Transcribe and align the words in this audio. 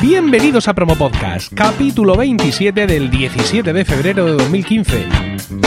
Bienvenidos 0.00 0.66
a 0.66 0.72
Promo 0.72 0.96
Podcast, 0.96 1.52
capítulo 1.54 2.16
27 2.16 2.86
del 2.86 3.10
17 3.10 3.70
de 3.70 3.84
febrero 3.84 4.24
de 4.24 4.32
2015. 4.32 5.59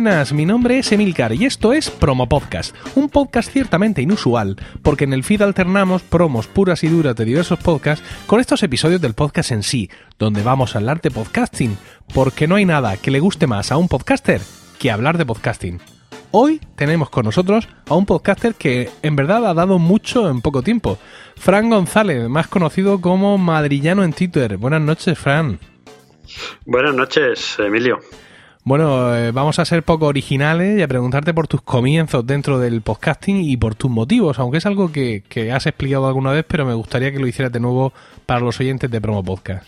Buenas, 0.00 0.32
mi 0.32 0.46
nombre 0.46 0.78
es 0.78 0.92
Emilcar 0.92 1.32
y 1.32 1.44
esto 1.44 1.72
es 1.72 1.90
Promo 1.90 2.28
Podcast, 2.28 2.72
un 2.94 3.08
podcast 3.08 3.50
ciertamente 3.50 4.00
inusual, 4.00 4.54
porque 4.80 5.02
en 5.02 5.12
el 5.12 5.24
feed 5.24 5.42
alternamos 5.42 6.02
promos 6.02 6.46
puras 6.46 6.84
y 6.84 6.86
duras 6.86 7.16
de 7.16 7.24
diversos 7.24 7.58
podcasts 7.58 8.04
con 8.28 8.38
estos 8.38 8.62
episodios 8.62 9.00
del 9.00 9.14
podcast 9.14 9.50
en 9.50 9.64
sí, 9.64 9.90
donde 10.16 10.44
vamos 10.44 10.76
a 10.76 10.78
hablar 10.78 11.00
de 11.00 11.10
podcasting, 11.10 11.76
porque 12.14 12.46
no 12.46 12.54
hay 12.54 12.64
nada 12.64 12.96
que 12.96 13.10
le 13.10 13.18
guste 13.18 13.48
más 13.48 13.72
a 13.72 13.76
un 13.76 13.88
podcaster 13.88 14.40
que 14.78 14.92
hablar 14.92 15.18
de 15.18 15.26
podcasting. 15.26 15.80
Hoy 16.30 16.60
tenemos 16.76 17.10
con 17.10 17.24
nosotros 17.24 17.66
a 17.88 17.96
un 17.96 18.06
podcaster 18.06 18.54
que 18.54 18.90
en 19.02 19.16
verdad 19.16 19.50
ha 19.50 19.54
dado 19.54 19.80
mucho 19.80 20.30
en 20.30 20.42
poco 20.42 20.62
tiempo, 20.62 20.96
Fran 21.34 21.70
González, 21.70 22.28
más 22.28 22.46
conocido 22.46 23.00
como 23.00 23.36
Madrillano 23.36 24.04
en 24.04 24.12
Twitter. 24.12 24.58
Buenas 24.58 24.80
noches, 24.80 25.18
Fran. 25.18 25.58
Buenas 26.64 26.94
noches, 26.94 27.56
Emilio. 27.58 27.98
Bueno, 28.68 29.16
eh, 29.16 29.32
vamos 29.32 29.58
a 29.58 29.64
ser 29.64 29.82
poco 29.82 30.04
originales 30.04 30.78
y 30.78 30.82
a 30.82 30.88
preguntarte 30.88 31.32
por 31.32 31.48
tus 31.48 31.62
comienzos 31.62 32.26
dentro 32.26 32.58
del 32.58 32.82
podcasting 32.82 33.40
y 33.40 33.56
por 33.56 33.74
tus 33.74 33.90
motivos, 33.90 34.38
aunque 34.38 34.58
es 34.58 34.66
algo 34.66 34.92
que, 34.92 35.22
que, 35.26 35.50
has 35.52 35.64
explicado 35.64 36.06
alguna 36.06 36.32
vez, 36.32 36.44
pero 36.46 36.66
me 36.66 36.74
gustaría 36.74 37.10
que 37.10 37.18
lo 37.18 37.26
hicieras 37.26 37.50
de 37.50 37.60
nuevo 37.60 37.94
para 38.26 38.40
los 38.40 38.60
oyentes 38.60 38.90
de 38.90 39.00
Promo 39.00 39.24
Podcast. 39.24 39.66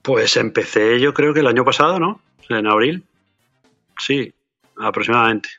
Pues 0.00 0.34
empecé 0.38 0.98
yo 0.98 1.12
creo 1.12 1.34
que 1.34 1.40
el 1.40 1.46
año 1.46 1.62
pasado, 1.62 2.00
¿no? 2.00 2.22
En 2.48 2.66
abril. 2.66 3.04
Sí, 3.98 4.32
aproximadamente. 4.78 5.50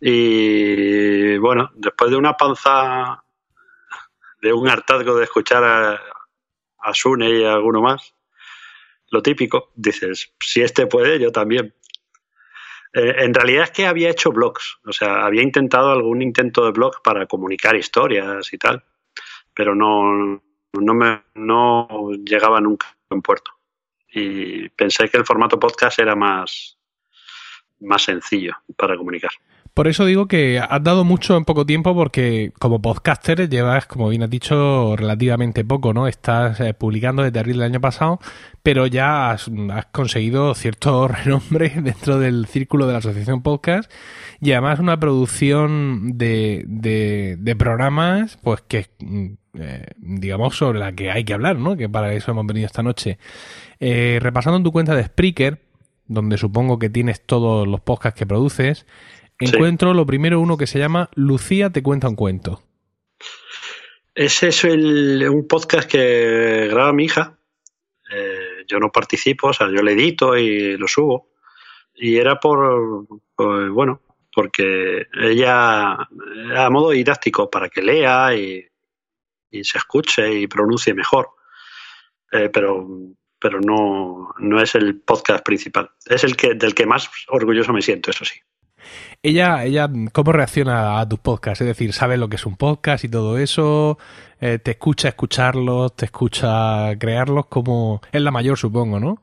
Y 0.00 1.38
bueno, 1.38 1.70
después 1.76 2.10
de 2.10 2.16
una 2.16 2.32
panza, 2.36 3.22
de 4.42 4.52
un 4.52 4.68
hartazgo 4.68 5.14
de 5.14 5.22
escuchar 5.22 5.62
a, 5.62 6.00
a 6.80 6.92
Sune 6.92 7.38
y 7.38 7.44
a 7.44 7.52
alguno 7.52 7.82
más, 7.82 8.14
lo 9.10 9.22
típico, 9.22 9.72
dices, 9.74 10.32
si 10.40 10.60
este 10.60 10.86
puede, 10.86 11.18
yo 11.18 11.32
también. 11.32 11.74
Eh, 12.92 13.14
en 13.18 13.34
realidad 13.34 13.64
es 13.64 13.70
que 13.70 13.86
había 13.86 14.10
hecho 14.10 14.32
blogs, 14.32 14.78
o 14.84 14.92
sea, 14.92 15.24
había 15.24 15.42
intentado 15.42 15.90
algún 15.90 16.22
intento 16.22 16.64
de 16.64 16.72
blog 16.72 17.02
para 17.02 17.26
comunicar 17.26 17.76
historias 17.76 18.52
y 18.52 18.58
tal, 18.58 18.84
pero 19.54 19.74
no, 19.74 20.42
no, 20.72 20.94
me, 20.94 21.22
no 21.34 22.10
llegaba 22.24 22.60
nunca 22.60 22.96
en 23.10 23.22
puerto. 23.22 23.52
Y 24.10 24.68
pensé 24.70 25.08
que 25.08 25.18
el 25.18 25.26
formato 25.26 25.60
podcast 25.60 25.98
era 25.98 26.14
más, 26.14 26.78
más 27.80 28.02
sencillo 28.02 28.56
para 28.76 28.96
comunicar. 28.96 29.32
Por 29.78 29.86
eso 29.86 30.04
digo 30.06 30.26
que 30.26 30.58
has 30.58 30.82
dado 30.82 31.04
mucho 31.04 31.36
en 31.36 31.44
poco 31.44 31.64
tiempo 31.64 31.94
porque 31.94 32.52
como 32.58 32.82
podcaster 32.82 33.48
llevas, 33.48 33.86
como 33.86 34.08
bien 34.08 34.24
has 34.24 34.28
dicho, 34.28 34.96
relativamente 34.96 35.64
poco, 35.64 35.94
¿no? 35.94 36.08
Estás 36.08 36.58
eh, 36.58 36.74
publicando 36.74 37.22
desde 37.22 37.38
abril 37.38 37.58
del 37.58 37.70
año 37.70 37.80
pasado, 37.80 38.18
pero 38.64 38.88
ya 38.88 39.30
has, 39.30 39.48
conseguido 39.92 40.52
cierto 40.56 41.06
renombre 41.24 41.74
dentro 41.76 42.18
del 42.18 42.46
círculo 42.46 42.88
de 42.88 42.94
la 42.94 42.98
Asociación 42.98 43.40
Podcast 43.40 43.88
y 44.40 44.50
además 44.50 44.80
una 44.80 44.98
producción 44.98 46.18
de, 46.18 46.64
de, 46.66 47.36
de 47.38 47.54
programas, 47.54 48.36
pues 48.42 48.62
que, 48.62 48.88
eh, 49.60 49.86
digamos, 49.96 50.56
sobre 50.56 50.80
la 50.80 50.90
que 50.90 51.12
hay 51.12 51.22
que 51.22 51.34
hablar, 51.34 51.56
¿no? 51.56 51.76
Que 51.76 51.88
para 51.88 52.12
eso 52.14 52.32
hemos 52.32 52.46
venido 52.46 52.66
esta 52.66 52.82
noche. 52.82 53.16
Eh, 53.78 54.18
repasando 54.20 54.56
en 54.56 54.64
tu 54.64 54.72
cuenta 54.72 54.96
de 54.96 55.04
Spreaker, 55.04 55.62
donde 56.08 56.36
supongo 56.36 56.80
que 56.80 56.90
tienes 56.90 57.24
todos 57.24 57.68
los 57.68 57.80
podcasts 57.80 58.18
que 58.18 58.26
produces, 58.26 58.86
encuentro 59.46 59.90
sí. 59.90 59.96
lo 59.96 60.06
primero 60.06 60.40
uno 60.40 60.56
que 60.56 60.66
se 60.66 60.78
llama 60.78 61.10
Lucía 61.14 61.70
te 61.70 61.82
cuenta 61.82 62.08
un 62.08 62.16
cuento. 62.16 62.62
Ese 64.14 64.48
es 64.48 64.64
el, 64.64 65.28
un 65.28 65.46
podcast 65.46 65.88
que 65.88 66.68
graba 66.68 66.92
mi 66.92 67.04
hija. 67.04 67.38
Eh, 68.10 68.64
yo 68.66 68.78
no 68.80 68.90
participo, 68.90 69.48
o 69.48 69.52
sea, 69.52 69.68
yo 69.68 69.82
le 69.82 69.92
edito 69.92 70.36
y 70.36 70.76
lo 70.76 70.88
subo. 70.88 71.30
Y 71.94 72.16
era 72.16 72.40
por, 72.40 73.06
por 73.36 73.70
bueno, 73.70 74.02
porque 74.32 75.06
ella, 75.20 75.92
a 75.92 76.70
modo 76.70 76.90
didáctico, 76.90 77.50
para 77.50 77.68
que 77.68 77.82
lea 77.82 78.34
y, 78.34 78.66
y 79.50 79.64
se 79.64 79.78
escuche 79.78 80.32
y 80.32 80.46
pronuncie 80.46 80.94
mejor. 80.94 81.30
Eh, 82.32 82.50
pero 82.52 82.86
pero 83.38 83.60
no, 83.60 84.34
no 84.38 84.60
es 84.60 84.74
el 84.74 85.00
podcast 85.00 85.44
principal. 85.44 85.90
Es 86.06 86.24
el 86.24 86.36
que 86.36 86.54
del 86.54 86.74
que 86.74 86.86
más 86.86 87.08
orgulloso 87.28 87.72
me 87.72 87.82
siento, 87.82 88.10
eso 88.10 88.24
sí. 88.24 88.40
Ella, 89.20 89.64
ella, 89.64 89.90
¿cómo 90.12 90.30
reacciona 90.30 91.00
a 91.00 91.08
tus 91.08 91.18
podcasts? 91.18 91.60
Es 91.60 91.66
decir, 91.66 91.92
¿sabe 91.92 92.16
lo 92.16 92.28
que 92.28 92.36
es 92.36 92.46
un 92.46 92.56
podcast 92.56 93.02
y 93.02 93.08
todo 93.08 93.36
eso? 93.36 93.98
Eh, 94.40 94.60
¿Te 94.60 94.72
escucha 94.72 95.08
escucharlos? 95.08 95.96
¿Te 95.96 96.04
escucha 96.04 96.96
crearlos? 96.98 97.46
Como 97.46 98.00
es 98.12 98.22
la 98.22 98.30
mayor, 98.30 98.56
supongo, 98.56 99.00
¿no? 99.00 99.20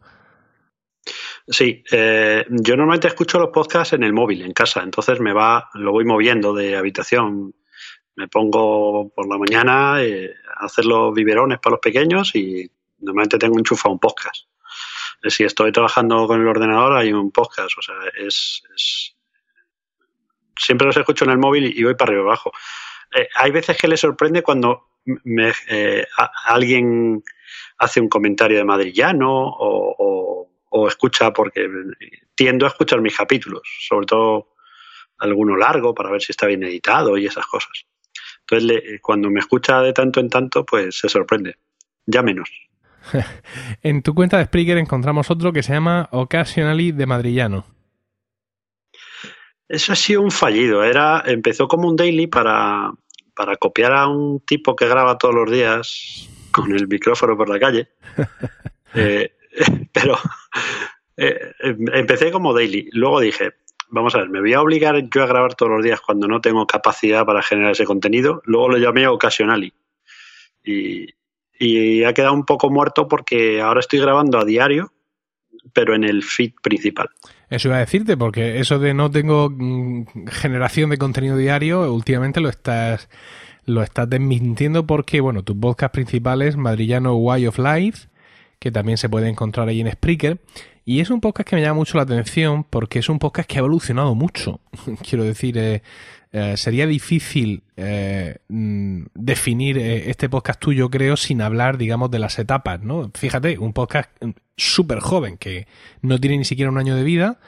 Sí, 1.48 1.82
eh, 1.92 2.46
yo 2.50 2.76
normalmente 2.76 3.08
escucho 3.08 3.40
los 3.40 3.52
podcasts 3.52 3.94
en 3.94 4.04
el 4.04 4.12
móvil, 4.12 4.42
en 4.42 4.52
casa, 4.52 4.82
entonces 4.84 5.22
me 5.22 5.32
va, 5.32 5.70
lo 5.76 5.94
voy 5.94 6.04
moviendo 6.04 6.54
de 6.54 6.76
habitación. 6.76 7.54
Me 8.16 8.28
pongo 8.28 9.10
por 9.16 9.30
la 9.30 9.38
mañana 9.38 10.04
eh, 10.04 10.34
a 10.58 10.66
hacer 10.66 10.86
los 10.86 11.14
biberones 11.14 11.60
para 11.60 11.76
los 11.76 11.80
pequeños 11.80 12.36
y 12.36 12.70
normalmente 13.00 13.38
tengo 13.38 13.58
enchufado 13.58 13.94
un 13.94 14.00
podcast. 14.00 14.48
Si 15.28 15.44
estoy 15.44 15.72
trabajando 15.72 16.28
con 16.28 16.42
el 16.42 16.48
ordenador 16.48 16.98
hay 16.98 17.14
un 17.14 17.32
podcast, 17.32 17.78
o 17.78 17.82
sea, 17.82 17.96
es 18.18 19.15
siempre 20.58 20.88
los 20.88 20.98
escucho 20.98 21.26
en 21.26 21.32
el 21.32 21.38
móvil 21.38 21.78
y 21.78 21.84
voy 21.84 21.96
para 21.96 22.12
arriba 22.12 22.24
abajo. 22.24 22.52
Eh, 23.16 23.28
hay 23.36 23.52
veces 23.52 23.78
que 23.78 23.88
le 23.88 23.98
sorprende 23.98 24.42
cuando 24.42 24.88
me, 25.06 25.52
eh, 25.70 26.06
alguien 26.46 27.24
hace 27.78 28.02
un 28.02 28.10
comentario 28.10 28.58
de 28.58 28.64
madrillano 28.64 29.30
o, 29.32 30.50
escucha, 30.90 31.32
porque 31.32 31.70
tiendo 32.36 32.66
a 32.66 32.70
escuchar 32.70 33.02
mis 33.02 33.16
capítulos, 33.16 33.62
sobre 33.88 34.06
todo 34.06 34.56
alguno 35.18 35.56
largo 35.56 35.96
para 35.96 36.12
ver 36.12 36.22
si 36.22 36.34
está 36.34 36.48
bien 36.48 36.64
editado 36.64 37.18
y 37.18 37.26
esas 37.26 37.46
cosas. 37.48 37.86
Entonces, 38.42 39.00
cuando 39.02 39.30
me 39.30 39.40
escucha 39.40 39.82
de 39.82 39.94
tanto 39.94 40.20
en 40.20 40.30
tanto, 40.30 40.66
pues 40.66 41.00
se 41.00 41.08
sorprende. 41.08 41.56
Ya 42.06 42.22
menos. 42.22 42.50
en 43.82 44.04
tu 44.04 44.14
cuenta 44.14 44.38
de 44.38 44.46
Spreaker 44.46 44.78
encontramos 44.78 45.32
otro 45.32 45.54
que 45.54 45.64
se 45.64 45.74
llama 45.74 46.10
Occasionally 46.12 46.92
de 46.92 47.06
Madrillano. 47.06 47.75
Eso 49.68 49.94
ha 49.94 49.96
sido 49.96 50.22
un 50.22 50.32
fallido. 50.32 50.84
Era, 50.84 51.24
empezó 51.26 51.68
como 51.68 51.88
un 51.88 51.96
daily 51.96 52.28
para, 52.28 52.92
para 53.36 53.56
copiar 53.58 53.94
a 53.94 54.08
un 54.08 54.40
tipo 54.42 54.76
que 54.76 54.88
graba 54.88 55.18
todos 55.18 55.36
los 55.36 55.52
días 55.52 56.30
con 56.52 56.72
el 56.72 56.88
micrófono 56.88 57.36
por 57.36 57.50
la 57.50 57.60
calle. 57.60 57.90
eh, 58.96 59.36
pero 59.94 60.18
eh, 61.18 61.54
empecé 61.60 62.32
como 62.32 62.54
daily. 62.54 62.90
Luego 62.92 63.20
dije, 63.20 63.54
vamos 63.90 64.16
a 64.16 64.20
ver, 64.20 64.30
me 64.30 64.40
voy 64.40 64.54
a 64.54 64.62
obligar 64.62 65.02
yo 65.10 65.24
a 65.24 65.28
grabar 65.28 65.56
todos 65.56 65.72
los 65.72 65.84
días 65.84 66.02
cuando 66.02 66.28
no 66.28 66.42
tengo 66.42 66.66
capacidad 66.68 67.26
para 67.26 67.42
generar 67.42 67.72
ese 67.72 67.86
contenido. 67.86 68.42
Luego 68.46 68.70
lo 68.70 68.78
llamé 68.78 69.08
Occasionally. 69.08 69.74
Y, 70.64 71.08
y 71.60 72.04
ha 72.04 72.14
quedado 72.14 72.34
un 72.34 72.46
poco 72.46 72.70
muerto 72.70 73.08
porque 73.08 73.62
ahora 73.62 73.80
estoy 73.80 74.00
grabando 74.00 74.40
a 74.40 74.46
diario, 74.46 74.94
pero 75.74 75.96
en 75.96 76.04
el 76.04 76.24
feed 76.24 76.54
principal. 76.62 77.10
Eso 77.56 77.70
iba 77.70 77.78
a 77.78 77.82
decirte, 77.82 78.18
porque 78.18 78.60
eso 78.60 78.80
de 78.80 78.94
no 78.94 79.10
tengo 79.10 79.50
mm, 79.50 80.28
generación 80.28 80.90
de 80.90 80.98
contenido 80.98 81.38
diario, 81.38 81.94
últimamente 81.94 82.42
lo 82.42 82.50
estás 82.50 83.10
lo 83.66 83.82
estás 83.82 84.10
desmintiendo 84.10 84.86
porque, 84.86 85.22
bueno, 85.22 85.44
tu 85.44 85.60
podcast 85.60 85.94
principal 85.94 86.42
es 86.42 86.56
Madrillano 86.56 87.16
Way 87.16 87.48
of 87.48 87.58
Life, 87.58 88.08
que 88.60 88.72
también 88.72 88.98
se 88.98 89.10
puede 89.10 89.28
encontrar 89.30 89.68
ahí 89.68 89.82
en 89.82 89.92
Spreaker, 89.92 90.40
y 90.84 91.00
es 91.00 91.10
un 91.10 91.20
podcast 91.20 91.50
que 91.50 91.56
me 91.56 91.64
llama 91.64 91.76
mucho 91.76 91.98
la 91.98 92.04
atención 92.04 92.64
porque 92.64 93.00
es 93.00 93.10
un 93.10 93.18
podcast 93.18 93.50
que 93.50 93.58
ha 93.58 93.60
evolucionado 93.60 94.14
mucho. 94.14 94.60
Quiero 95.08 95.24
decir, 95.24 95.58
eh, 95.58 95.82
eh, 96.38 96.58
sería 96.58 96.86
difícil 96.86 97.64
eh, 97.78 98.40
definir 98.50 99.78
eh, 99.78 100.10
este 100.10 100.28
podcast 100.28 100.60
tuyo, 100.60 100.90
creo, 100.90 101.16
sin 101.16 101.42
hablar, 101.42 101.78
digamos, 101.78 102.12
de 102.12 102.20
las 102.20 102.38
etapas, 102.38 102.82
¿no? 102.82 103.10
Fíjate, 103.14 103.58
un 103.58 103.72
podcast 103.72 104.12
súper 104.58 105.00
joven 105.00 105.38
que 105.38 105.66
no 106.02 106.20
tiene 106.20 106.40
ni 106.40 106.44
siquiera 106.44 106.70
un 106.70 106.78
año 106.78 106.98
de 106.98 107.04
vida. 107.04 107.40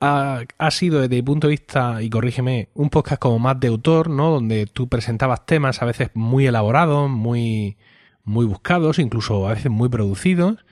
Ha, 0.00 0.42
ha, 0.58 0.70
sido, 0.72 1.00
desde 1.00 1.14
mi 1.14 1.22
punto 1.22 1.46
de 1.46 1.52
vista, 1.52 2.02
y 2.02 2.10
corrígeme, 2.10 2.70
un 2.74 2.90
podcast 2.90 3.20
como 3.20 3.38
más 3.38 3.60
de 3.60 3.68
autor, 3.68 4.10
¿no? 4.10 4.30
Donde 4.30 4.66
tú 4.66 4.88
presentabas 4.88 5.46
temas 5.46 5.80
a 5.80 5.84
veces 5.84 6.10
muy 6.14 6.44
elaborados, 6.44 7.08
muy, 7.08 7.76
muy 8.24 8.46
buscados, 8.46 8.98
incluso 8.98 9.46
a 9.46 9.54
veces 9.54 9.70
muy 9.70 9.90
producidos. 9.90 10.64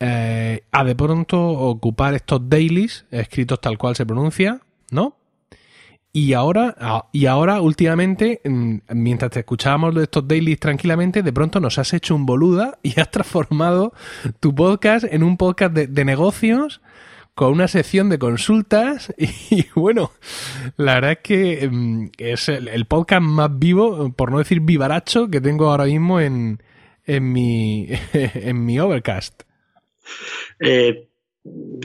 A 0.00 0.84
de 0.84 0.94
pronto 0.94 1.40
ocupar 1.40 2.12
estos 2.12 2.46
dailies, 2.46 3.06
escritos 3.10 3.58
tal 3.58 3.78
cual 3.78 3.96
se 3.96 4.04
pronuncia, 4.04 4.60
¿no? 4.90 5.17
Y 6.12 6.32
ahora, 6.32 6.74
y 7.12 7.26
ahora, 7.26 7.60
últimamente, 7.60 8.40
mm, 8.42 8.76
mientras 8.94 9.30
te 9.30 9.40
escuchábamos 9.40 9.94
estos 9.96 10.26
dailies 10.26 10.58
tranquilamente, 10.58 11.22
de 11.22 11.32
pronto 11.32 11.60
nos 11.60 11.78
has 11.78 11.92
hecho 11.92 12.14
un 12.14 12.24
boluda 12.24 12.78
y 12.82 12.98
has 12.98 13.10
transformado 13.10 13.92
tu 14.40 14.54
podcast 14.54 15.04
en 15.04 15.22
un 15.22 15.36
podcast 15.36 15.74
de, 15.74 16.04
negocios 16.04 16.80
con 17.34 17.52
una 17.52 17.68
sección 17.68 18.08
de 18.08 18.18
consultas. 18.18 19.14
Y, 19.50 19.66
bueno, 19.74 20.12
la 20.76 20.94
verdad 20.94 21.12
es 21.12 21.18
que 21.18 21.68
mm, 21.70 22.10
es 22.16 22.48
el, 22.48 22.86
podcast 22.86 23.22
más 23.22 23.58
vivo, 23.58 24.10
por 24.12 24.32
no 24.32 24.38
decir 24.38 24.60
vivaracho, 24.60 25.28
que 25.28 25.42
tengo 25.42 25.70
ahora 25.70 25.84
mismo 25.84 26.20
en, 26.20 26.62
en, 27.04 27.32
mi, 27.32 27.86
en 28.14 28.64
mi 28.64 28.80
Overcast. 28.80 29.42
Eh, 30.58 31.06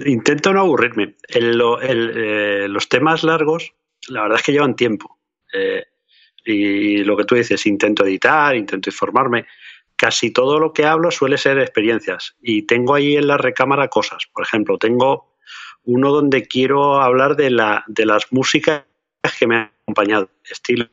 intento 0.05 0.53
no 0.53 0.61
aburrirme. 0.61 1.17
Eh, 1.27 2.67
los 2.69 2.87
temas 2.87 3.23
largos 3.23 3.73
la 4.09 4.23
verdad 4.23 4.37
es 4.39 4.43
que 4.43 4.51
llevan 4.51 4.75
tiempo. 4.75 5.19
Eh, 5.53 5.85
y 6.45 7.03
lo 7.03 7.15
que 7.15 7.23
tú 7.23 7.35
dices, 7.35 7.65
intento 7.65 8.05
editar, 8.05 8.55
intento 8.55 8.89
informarme. 8.89 9.45
Casi 9.95 10.31
todo 10.31 10.59
lo 10.59 10.73
que 10.73 10.85
hablo 10.85 11.11
suele 11.11 11.37
ser 11.37 11.59
experiencias. 11.59 12.35
Y 12.41 12.63
tengo 12.63 12.95
ahí 12.95 13.15
en 13.15 13.27
la 13.27 13.37
recámara 13.37 13.87
cosas. 13.87 14.25
Por 14.33 14.43
ejemplo, 14.43 14.77
tengo 14.77 15.37
uno 15.85 16.11
donde 16.11 16.47
quiero 16.47 17.01
hablar 17.01 17.35
de, 17.35 17.49
la, 17.49 17.83
de 17.87 18.05
las 18.05 18.31
músicas 18.31 18.83
que 19.39 19.47
me 19.47 19.55
han 19.55 19.71
acompañado, 19.83 20.29
estilo 20.49 20.89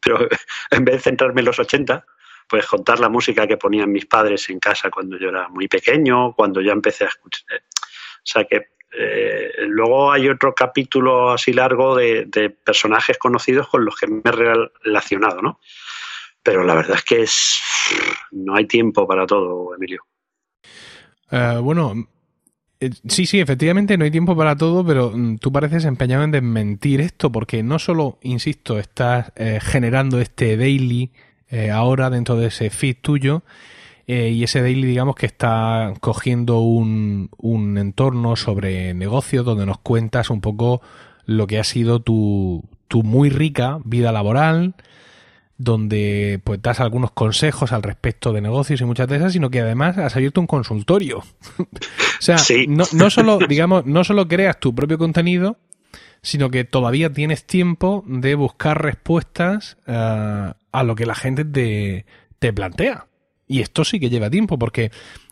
pero 0.00 0.28
en 0.70 0.84
vez 0.84 0.96
de 0.96 1.00
centrarme 1.00 1.40
en 1.40 1.46
los 1.46 1.58
80, 1.58 2.04
pues 2.48 2.66
contar 2.66 3.00
la 3.00 3.08
música 3.08 3.46
que 3.46 3.56
ponían 3.56 3.90
mis 3.90 4.06
padres 4.06 4.48
en 4.50 4.60
casa 4.60 4.90
cuando 4.90 5.18
yo 5.18 5.30
era 5.30 5.48
muy 5.48 5.66
pequeño, 5.66 6.34
cuando 6.34 6.60
ya 6.60 6.72
empecé 6.72 7.04
a 7.04 7.08
escuchar. 7.08 7.62
O 7.78 8.26
sea 8.26 8.44
que 8.44 8.68
eh, 8.96 9.52
luego 9.66 10.12
hay 10.12 10.28
otro 10.28 10.54
capítulo 10.54 11.32
así 11.32 11.52
largo 11.52 11.96
de, 11.96 12.54
personajes 12.64 13.18
conocidos 13.18 13.68
con 13.68 13.84
los 13.84 13.96
que 13.96 14.06
me 14.06 14.20
he 14.24 14.30
relacionado, 14.30 15.42
¿no? 15.42 15.60
Pero 16.42 16.62
la 16.64 16.74
verdad 16.74 16.96
es 16.96 17.04
que 17.04 17.22
es, 17.22 17.60
no 18.30 18.54
hay 18.54 18.66
tiempo 18.66 19.06
para 19.06 19.26
todo, 19.26 19.74
Emilio. 19.74 20.04
Eh, 21.30 21.58
bueno, 21.60 21.94
eh, 22.78 22.90
sí, 23.08 23.26
sí, 23.26 23.40
efectivamente 23.40 23.96
no 23.96 24.04
hay 24.04 24.10
tiempo 24.10 24.36
para 24.36 24.56
todo, 24.56 24.84
pero 24.86 25.10
mm, 25.10 25.38
tú 25.38 25.50
pareces 25.50 25.86
empeñado 25.86 26.22
en 26.22 26.30
desmentir 26.30 27.00
esto, 27.00 27.32
porque 27.32 27.62
no 27.62 27.78
solo, 27.78 28.18
insisto, 28.22 28.78
estás 28.78 29.32
generando 29.62 30.20
este 30.20 30.56
daily 30.56 31.10
ahora 31.72 32.10
dentro 32.10 32.36
de 32.36 32.48
ese 32.48 32.68
feed 32.70 32.96
tuyo, 33.00 33.42
eh, 34.06 34.30
y 34.30 34.44
ese 34.44 34.60
daily, 34.60 34.86
digamos 34.86 35.14
que 35.14 35.26
está 35.26 35.94
cogiendo 36.00 36.60
un, 36.60 37.30
un 37.38 37.78
entorno 37.78 38.36
sobre 38.36 38.92
negocios 38.94 39.44
donde 39.44 39.66
nos 39.66 39.78
cuentas 39.78 40.30
un 40.30 40.40
poco 40.40 40.82
lo 41.26 41.46
que 41.46 41.58
ha 41.58 41.64
sido 41.64 42.00
tu, 42.00 42.64
tu 42.88 43.02
muy 43.02 43.30
rica 43.30 43.78
vida 43.84 44.12
laboral, 44.12 44.74
donde 45.56 46.40
pues 46.44 46.60
das 46.60 46.80
algunos 46.80 47.12
consejos 47.12 47.72
al 47.72 47.82
respecto 47.82 48.32
de 48.32 48.40
negocios 48.40 48.80
y 48.80 48.84
muchas 48.84 49.08
de 49.08 49.16
esas, 49.16 49.32
sino 49.32 49.50
que 49.50 49.60
además 49.60 49.96
has 49.96 50.16
abierto 50.16 50.40
un 50.40 50.46
consultorio. 50.46 51.18
o 51.58 51.64
sea, 52.18 52.36
no, 52.68 52.84
no, 52.92 53.10
solo, 53.10 53.38
digamos, 53.48 53.86
no 53.86 54.04
solo 54.04 54.28
creas 54.28 54.60
tu 54.60 54.74
propio 54.74 54.98
contenido, 54.98 55.56
sino 56.20 56.50
que 56.50 56.64
todavía 56.64 57.12
tienes 57.12 57.46
tiempo 57.46 58.04
de 58.06 58.34
buscar 58.34 58.82
respuestas 58.82 59.78
eh, 59.86 60.52
a 60.72 60.82
lo 60.82 60.94
que 60.94 61.06
la 61.06 61.14
gente 61.14 61.44
te, 61.44 62.06
te 62.38 62.52
plantea. 62.52 63.06
Y 63.46 63.60
esto 63.60 63.84
sí 63.84 64.00
que 64.00 64.08
lleva 64.08 64.30
tiempo, 64.30 64.58
porque, 64.58 64.90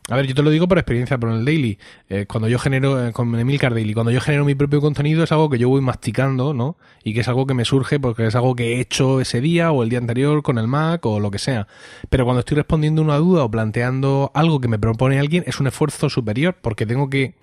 a 0.09 0.15
ver, 0.15 0.27
yo 0.27 0.35
te 0.35 0.43
lo 0.43 0.51
digo 0.51 0.67
por 0.67 0.77
experiencia, 0.77 1.17
por 1.17 1.31
el 1.31 1.45
daily. 1.45 1.79
Eh, 2.09 2.25
cuando 2.27 2.47
yo 2.47 2.59
genero, 2.59 3.07
eh, 3.07 3.11
con 3.11 3.33
Emilcar 3.37 3.73
Daily, 3.73 3.93
cuando 3.93 4.11
yo 4.11 4.21
genero 4.21 4.45
mi 4.45 4.53
propio 4.53 4.81
contenido 4.81 5.23
es 5.23 5.31
algo 5.31 5.49
que 5.49 5.57
yo 5.57 5.67
voy 5.67 5.81
masticando, 5.81 6.53
¿no? 6.53 6.77
Y 7.03 7.13
que 7.15 7.21
es 7.21 7.27
algo 7.27 7.47
que 7.47 7.55
me 7.55 7.65
surge 7.65 7.99
porque 7.99 8.27
es 8.27 8.35
algo 8.35 8.55
que 8.55 8.75
he 8.75 8.79
hecho 8.81 9.19
ese 9.19 9.41
día 9.41 9.71
o 9.71 9.81
el 9.81 9.89
día 9.89 9.97
anterior 9.97 10.43
con 10.43 10.59
el 10.59 10.67
Mac 10.67 11.05
o 11.07 11.19
lo 11.19 11.31
que 11.31 11.39
sea. 11.39 11.67
Pero 12.09 12.25
cuando 12.25 12.41
estoy 12.41 12.57
respondiendo 12.57 13.01
una 13.01 13.17
duda 13.17 13.43
o 13.43 13.49
planteando 13.49 14.31
algo 14.35 14.61
que 14.61 14.67
me 14.67 14.77
propone 14.77 15.19
alguien, 15.19 15.43
es 15.47 15.59
un 15.59 15.67
esfuerzo 15.67 16.09
superior, 16.09 16.55
porque 16.61 16.85
tengo 16.85 17.09
que, 17.09 17.35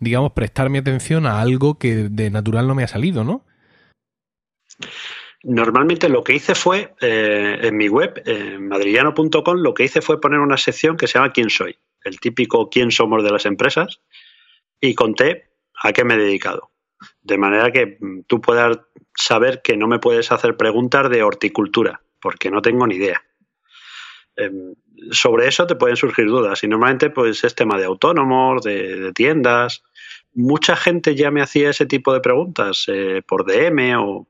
digamos, 0.00 0.32
prestar 0.32 0.70
mi 0.70 0.78
atención 0.78 1.26
a 1.26 1.42
algo 1.42 1.78
que 1.78 2.08
de 2.08 2.30
natural 2.30 2.66
no 2.66 2.74
me 2.74 2.84
ha 2.84 2.88
salido, 2.88 3.22
¿no? 3.22 3.44
Normalmente 5.48 6.08
lo 6.08 6.24
que 6.24 6.34
hice 6.34 6.56
fue, 6.56 6.92
eh, 7.00 7.60
en 7.62 7.76
mi 7.76 7.88
web, 7.88 8.20
en 8.26 8.66
madrillano.com, 8.66 9.58
lo 9.58 9.74
que 9.74 9.84
hice 9.84 10.02
fue 10.02 10.20
poner 10.20 10.40
una 10.40 10.56
sección 10.56 10.96
que 10.96 11.06
se 11.06 11.20
llama 11.20 11.32
¿Quién 11.32 11.50
soy? 11.50 11.78
El 12.02 12.18
típico 12.18 12.68
¿Quién 12.68 12.90
somos 12.90 13.22
de 13.22 13.30
las 13.30 13.46
empresas? 13.46 14.00
Y 14.80 14.96
conté 14.96 15.44
a 15.80 15.92
qué 15.92 16.02
me 16.02 16.14
he 16.14 16.18
dedicado. 16.18 16.72
De 17.22 17.38
manera 17.38 17.70
que 17.70 17.96
mm, 18.00 18.22
tú 18.26 18.40
puedas 18.40 18.80
saber 19.14 19.62
que 19.62 19.76
no 19.76 19.86
me 19.86 20.00
puedes 20.00 20.32
hacer 20.32 20.56
preguntas 20.56 21.08
de 21.10 21.22
horticultura, 21.22 22.02
porque 22.20 22.50
no 22.50 22.60
tengo 22.60 22.84
ni 22.88 22.96
idea. 22.96 23.22
Em, 24.34 24.74
sobre 25.12 25.46
eso 25.46 25.64
te 25.68 25.76
pueden 25.76 25.96
surgir 25.96 26.26
dudas 26.26 26.64
y 26.64 26.66
normalmente 26.66 27.08
pues 27.10 27.44
es 27.44 27.54
tema 27.54 27.78
de 27.78 27.84
autónomos, 27.84 28.64
de, 28.64 29.12
tiendas. 29.12 29.84
Mucha 30.34 30.74
gente 30.74 31.14
ya 31.14 31.30
me 31.30 31.40
hacía 31.40 31.70
ese 31.70 31.86
tipo 31.86 32.12
de 32.12 32.20
preguntas 32.20 32.86
eh, 32.88 33.22
por 33.24 33.46
DM 33.46 33.94
o 33.96 34.26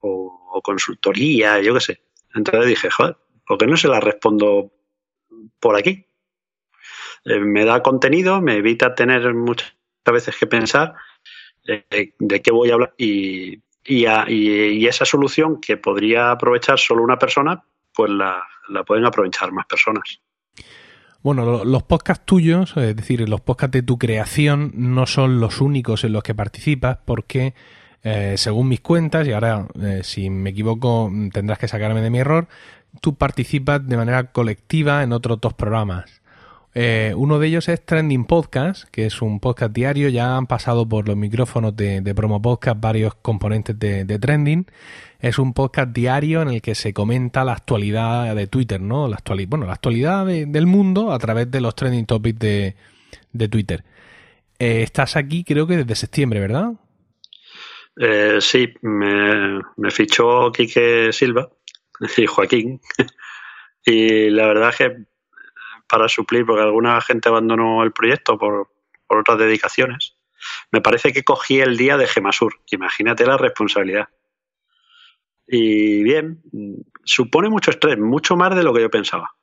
o, 0.00 0.60
consultoría, 0.62 1.60
yo 1.60 1.74
qué 1.74 1.80
sé. 1.80 2.02
Entonces 2.34 2.66
dije, 2.66 2.90
joder, 2.90 3.16
¿por 3.46 3.58
qué 3.58 3.66
no 3.66 3.76
se 3.76 3.88
la 3.88 4.00
respondo 4.00 4.72
por 5.58 5.76
aquí? 5.76 6.06
Eh, 7.24 7.38
me 7.40 7.64
da 7.64 7.82
contenido, 7.82 8.40
me 8.40 8.56
evita 8.56 8.94
tener 8.94 9.34
muchas 9.34 9.72
veces 10.06 10.36
que 10.36 10.46
pensar 10.46 10.94
eh, 11.66 12.14
de 12.18 12.42
qué 12.42 12.50
voy 12.50 12.70
a 12.70 12.74
hablar 12.74 12.94
y, 12.96 13.60
y, 13.84 14.86
esa 14.86 15.04
solución 15.04 15.60
que 15.60 15.76
podría 15.76 16.30
aprovechar 16.30 16.78
solo 16.78 17.02
una 17.02 17.18
persona, 17.18 17.62
pues 17.94 18.10
la, 18.10 18.42
la 18.68 18.84
pueden 18.84 19.06
aprovechar 19.06 19.52
más 19.52 19.66
personas. 19.66 20.20
Bueno, 21.22 21.64
los 21.64 21.82
podcasts 21.82 22.24
tuyos, 22.24 22.74
es 22.78 22.96
decir, 22.96 23.28
los 23.28 23.42
podcasts 23.42 23.72
de 23.72 23.82
tu 23.82 23.98
creación, 23.98 24.72
no 24.74 25.06
son 25.06 25.38
los 25.38 25.60
únicos 25.60 26.04
en 26.04 26.14
los 26.14 26.22
que 26.22 26.34
participas 26.34 26.98
porque 27.04 27.54
eh, 28.02 28.34
según 28.38 28.68
mis 28.68 28.80
cuentas, 28.80 29.26
y 29.26 29.32
ahora 29.32 29.66
eh, 29.80 30.00
si 30.02 30.30
me 30.30 30.50
equivoco 30.50 31.12
tendrás 31.32 31.58
que 31.58 31.68
sacarme 31.68 32.00
de 32.00 32.10
mi 32.10 32.18
error, 32.18 32.48
tú 33.00 33.14
participas 33.14 33.86
de 33.86 33.96
manera 33.96 34.32
colectiva 34.32 35.02
en 35.02 35.12
otros 35.12 35.40
dos 35.40 35.54
programas. 35.54 36.20
Eh, 36.72 37.14
uno 37.16 37.40
de 37.40 37.48
ellos 37.48 37.68
es 37.68 37.84
Trending 37.84 38.24
Podcast, 38.24 38.84
que 38.90 39.04
es 39.06 39.22
un 39.22 39.40
podcast 39.40 39.72
diario. 39.72 40.08
Ya 40.08 40.36
han 40.36 40.46
pasado 40.46 40.88
por 40.88 41.08
los 41.08 41.16
micrófonos 41.16 41.76
de, 41.76 42.14
Promo 42.14 42.40
Podcast 42.40 42.80
varios 42.80 43.14
componentes 43.16 43.78
de, 43.78 44.18
Trending. 44.18 44.66
Es 45.18 45.38
un 45.38 45.52
podcast 45.52 45.90
diario 45.90 46.42
en 46.42 46.48
el 46.48 46.62
que 46.62 46.74
se 46.74 46.94
comenta 46.94 47.44
la 47.44 47.52
actualidad 47.52 48.34
de 48.34 48.46
Twitter, 48.46 48.80
¿no? 48.80 49.08
La 49.08 49.16
actualidad, 49.16 49.48
bueno, 49.50 49.66
la 49.66 49.74
actualidad 49.74 50.24
del 50.26 50.66
mundo 50.66 51.12
a 51.12 51.18
través 51.18 51.50
de 51.50 51.60
los 51.60 51.74
trending 51.74 52.06
topics 52.06 52.38
de, 52.38 52.76
Twitter. 53.50 53.84
estás 54.58 55.16
aquí 55.16 55.44
creo 55.44 55.66
que 55.66 55.76
desde 55.76 55.94
septiembre, 55.96 56.40
¿verdad? 56.40 56.72
Eh, 58.02 58.38
sí, 58.40 58.72
me, 58.80 59.90
fichó 59.90 60.50
Quique 60.52 61.12
Silva 61.12 61.50
y 62.16 62.24
Joaquín. 62.24 62.80
y 63.84 64.30
la 64.30 64.46
verdad 64.46 64.70
es 64.70 64.76
que 64.76 64.96
para 65.86 66.08
suplir, 66.08 66.46
porque 66.46 66.62
alguna 66.62 66.98
gente 67.02 67.28
abandonó 67.28 67.82
el 67.82 67.92
proyecto 67.92 68.38
por, 68.38 68.70
otras 69.06 69.38
dedicaciones, 69.38 70.16
me 70.70 70.80
parece 70.80 71.12
que 71.12 71.24
cogí 71.24 71.60
el 71.60 71.76
día 71.76 71.96
de 71.98 72.06
Gemasur. 72.06 72.60
Imagínate 72.70 73.26
la 73.26 73.36
responsabilidad. 73.36 74.08
Y 75.46 76.02
bien, 76.02 76.42
supone 77.04 77.50
mucho 77.50 77.70
estrés, 77.70 77.98
mucho 77.98 78.36
más 78.36 78.54
de 78.54 78.62
lo 78.62 78.72
que 78.72 78.82
yo 78.82 78.88
pensaba 78.88 79.34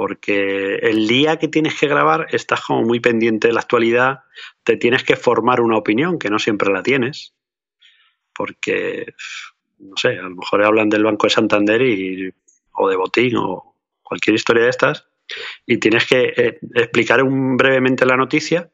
porque 0.00 0.76
el 0.76 1.06
día 1.06 1.36
que 1.36 1.46
tienes 1.46 1.78
que 1.78 1.86
grabar 1.86 2.26
estás 2.30 2.62
como 2.62 2.80
muy 2.84 3.00
pendiente 3.00 3.48
de 3.48 3.52
la 3.52 3.60
actualidad, 3.60 4.20
te 4.64 4.78
tienes 4.78 5.04
que 5.04 5.14
formar 5.14 5.60
una 5.60 5.76
opinión, 5.76 6.18
que 6.18 6.30
no 6.30 6.38
siempre 6.38 6.72
la 6.72 6.82
tienes, 6.82 7.34
porque, 8.32 9.12
no 9.78 9.94
sé, 9.98 10.18
a 10.18 10.22
lo 10.22 10.36
mejor 10.36 10.64
hablan 10.64 10.88
del 10.88 11.04
Banco 11.04 11.26
de 11.26 11.34
Santander 11.34 11.82
y, 11.82 12.32
o 12.72 12.88
de 12.88 12.96
Botín 12.96 13.36
o 13.36 13.76
cualquier 14.02 14.36
historia 14.36 14.62
de 14.62 14.70
estas, 14.70 15.06
y 15.66 15.76
tienes 15.76 16.06
que 16.06 16.32
eh, 16.34 16.58
explicar 16.76 17.22
un, 17.22 17.58
brevemente 17.58 18.06
la 18.06 18.16
noticia 18.16 18.70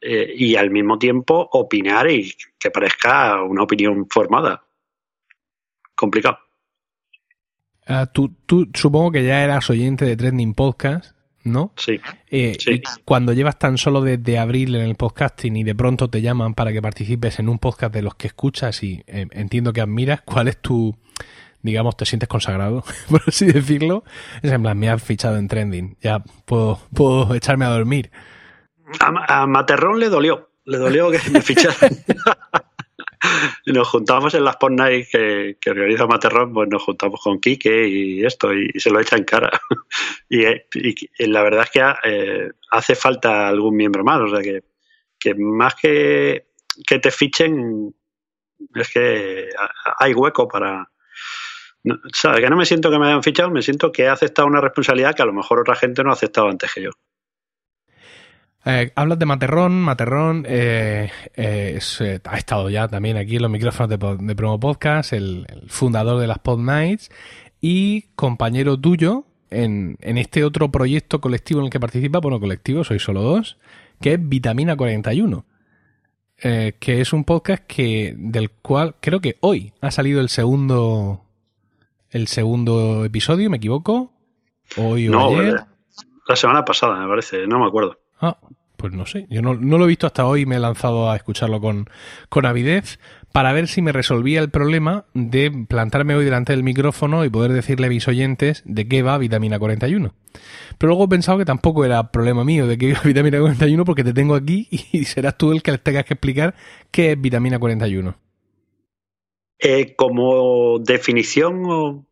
eh, 0.00 0.34
y 0.34 0.56
al 0.56 0.72
mismo 0.72 0.98
tiempo 0.98 1.48
opinar 1.52 2.10
y 2.10 2.34
que 2.58 2.72
parezca 2.72 3.44
una 3.44 3.62
opinión 3.62 4.08
formada. 4.10 4.64
Complicado. 5.94 6.47
Ah, 7.88 8.04
tú, 8.04 8.34
tú 8.44 8.68
supongo 8.74 9.12
que 9.12 9.24
ya 9.24 9.42
eras 9.42 9.70
oyente 9.70 10.04
de 10.04 10.14
Trending 10.14 10.52
Podcast, 10.52 11.16
¿no? 11.42 11.72
Sí. 11.76 11.98
Eh, 12.30 12.54
cuando 13.06 13.32
llevas 13.32 13.58
tan 13.58 13.78
solo 13.78 14.02
desde 14.02 14.38
abril 14.38 14.74
en 14.74 14.82
el 14.82 14.94
podcasting 14.94 15.56
y 15.56 15.64
de 15.64 15.74
pronto 15.74 16.10
te 16.10 16.20
llaman 16.20 16.52
para 16.52 16.70
que 16.70 16.82
participes 16.82 17.38
en 17.38 17.48
un 17.48 17.58
podcast 17.58 17.94
de 17.94 18.02
los 18.02 18.14
que 18.14 18.26
escuchas 18.26 18.82
y 18.82 19.02
eh, 19.06 19.26
entiendo 19.30 19.72
que 19.72 19.80
admiras, 19.80 20.20
¿cuál 20.20 20.48
es 20.48 20.58
tu, 20.58 20.94
digamos, 21.62 21.96
te 21.96 22.04
sientes 22.04 22.28
consagrado, 22.28 22.84
por 23.10 23.22
así 23.26 23.46
decirlo? 23.46 24.04
Es 24.42 24.52
en 24.52 24.60
plan, 24.60 24.78
me 24.78 24.90
has 24.90 25.02
fichado 25.02 25.38
en 25.38 25.48
Trending, 25.48 25.96
ya 26.02 26.22
puedo, 26.44 26.78
puedo 26.92 27.34
echarme 27.34 27.64
a 27.64 27.70
dormir. 27.70 28.10
A, 29.00 29.42
a 29.42 29.46
Materrón 29.46 29.98
le 29.98 30.10
dolió, 30.10 30.50
le 30.66 30.76
dolió 30.76 31.10
que 31.10 31.20
me 31.30 31.40
ficharan. 31.40 31.96
nos 33.66 33.88
juntamos 33.88 34.34
en 34.34 34.44
las 34.44 34.56
Pod 34.56 34.70
Night 34.70 35.08
que, 35.10 35.70
organiza 35.70 36.06
Materrón, 36.06 36.52
pues 36.52 36.68
nos 36.68 36.82
juntamos 36.82 37.20
con 37.22 37.40
Quique 37.40 37.88
y 37.88 38.24
esto, 38.24 38.52
y, 38.52 38.68
se 38.78 38.90
lo 38.90 39.00
echa 39.00 39.16
en 39.16 39.24
cara. 39.24 39.50
y, 40.28 40.44
la 41.26 41.42
verdad 41.42 41.64
es 41.64 41.70
que 41.70 41.94
eh, 42.04 42.50
hace 42.70 42.94
falta 42.94 43.48
algún 43.48 43.76
miembro 43.76 44.04
más, 44.04 44.20
o 44.20 44.28
sea 44.28 44.42
que, 44.42 44.64
que 45.18 45.34
más 45.34 45.74
que, 45.74 46.48
que 46.86 46.98
te 46.98 47.10
fichen, 47.10 47.94
es 48.74 48.92
que 48.92 49.48
hay 49.98 50.14
hueco 50.14 50.48
para, 50.48 50.88
no, 51.84 51.96
Que 52.36 52.50
no 52.50 52.56
me 52.56 52.66
siento 52.66 52.90
que 52.90 52.98
me 52.98 53.06
hayan 53.06 53.22
fichado, 53.22 53.50
me 53.50 53.62
siento 53.62 53.92
que 53.92 54.02
he 54.02 54.08
aceptado 54.08 54.48
una 54.48 54.60
responsabilidad 54.60 55.14
que 55.14 55.22
a 55.22 55.26
lo 55.26 55.32
mejor 55.32 55.60
otra 55.60 55.76
gente 55.76 56.02
no 56.02 56.10
ha 56.10 56.14
aceptado 56.14 56.48
antes 56.48 56.72
que 56.72 56.82
yo. 56.82 56.90
Eh, 58.64 58.92
hablas 58.94 59.18
de 59.18 59.26
Materrón. 59.26 59.80
Materrón 59.80 60.44
eh, 60.48 61.10
eh, 61.36 61.80
ha 62.24 62.36
estado 62.36 62.70
ya 62.70 62.88
también 62.88 63.16
aquí 63.16 63.36
en 63.36 63.42
los 63.42 63.50
micrófonos 63.50 63.90
de, 63.90 64.34
Promo 64.34 64.60
Podcast, 64.60 65.12
el, 65.12 65.46
fundador 65.68 66.20
de 66.20 66.26
las 66.26 66.38
Pod 66.38 66.60
Nights 66.60 67.10
y 67.60 68.02
compañero 68.14 68.78
tuyo 68.78 69.24
en, 69.50 69.96
en, 70.00 70.18
este 70.18 70.44
otro 70.44 70.70
proyecto 70.70 71.20
colectivo 71.20 71.60
en 71.60 71.66
el 71.66 71.70
que 71.70 71.80
participa. 71.80 72.20
Bueno, 72.20 72.40
colectivo, 72.40 72.84
soy 72.84 72.98
solo 72.98 73.22
dos, 73.22 73.58
que 74.00 74.14
es 74.14 74.28
Vitamina 74.28 74.76
41. 74.76 75.44
que 76.40 77.00
es 77.00 77.12
un 77.12 77.24
podcast 77.24 77.64
que 77.66 78.14
del 78.16 78.50
cual 78.50 78.96
creo 79.00 79.20
que 79.20 79.36
hoy 79.40 79.72
ha 79.80 79.90
salido 79.90 80.20
el 80.20 80.28
segundo 80.28 81.24
el 82.10 82.26
segundo 82.28 83.04
episodio, 83.04 83.50
¿me 83.50 83.58
equivoco? 83.58 84.12
Hoy 84.76 85.08
o 85.08 85.12
no, 85.12 85.28
ayer. 85.28 85.64
La 86.26 86.36
semana 86.36 86.64
pasada, 86.64 87.00
me 87.00 87.08
parece, 87.08 87.46
no 87.46 87.58
me 87.58 87.66
acuerdo. 87.66 87.98
Ah, 88.20 88.38
pues 88.78 88.92
no 88.92 89.06
sé, 89.06 89.26
yo 89.28 89.42
no, 89.42 89.54
lo 89.54 89.84
he 89.84 89.88
visto 89.88 90.06
hasta 90.06 90.24
hoy, 90.24 90.46
me 90.46 90.54
he 90.54 90.60
lanzado 90.60 91.10
a 91.10 91.16
escucharlo 91.16 91.60
con, 91.60 91.90
con 92.28 92.46
avidez 92.46 93.00
para 93.32 93.52
ver 93.52 93.66
si 93.66 93.82
me 93.82 93.90
resolvía 93.90 94.40
el 94.40 94.50
problema 94.50 95.04
de 95.14 95.50
plantarme 95.68 96.14
hoy 96.14 96.24
delante 96.24 96.52
del 96.52 96.62
micrófono 96.62 97.24
y 97.24 97.28
poder 97.28 97.52
decirle 97.52 97.88
a 97.88 97.90
mis 97.90 98.06
oyentes 98.06 98.62
de 98.66 98.86
qué 98.86 99.02
va 99.02 99.18
vitamina 99.18 99.58
41. 99.58 100.14
Pero 100.78 100.88
luego 100.88 101.04
he 101.04 101.08
pensado 101.08 101.38
que 101.38 101.44
tampoco 101.44 101.84
era 101.84 102.12
problema 102.12 102.44
mío 102.44 102.68
de 102.68 102.78
qué 102.78 102.92
va 102.92 103.00
vitamina 103.04 103.40
41 103.40 103.84
porque 103.84 104.04
te 104.04 104.12
tengo 104.12 104.36
aquí 104.36 104.68
y 104.92 105.04
serás 105.04 105.36
tú 105.36 105.50
el 105.50 105.62
que 105.62 105.72
les 105.72 105.82
tengas 105.82 106.04
que 106.04 106.14
explicar 106.14 106.54
qué 106.92 107.12
es 107.12 107.20
vitamina 107.20 107.58
41. 107.58 108.16
Eh, 109.60 109.96
como 109.96 110.78
definición 110.78 112.06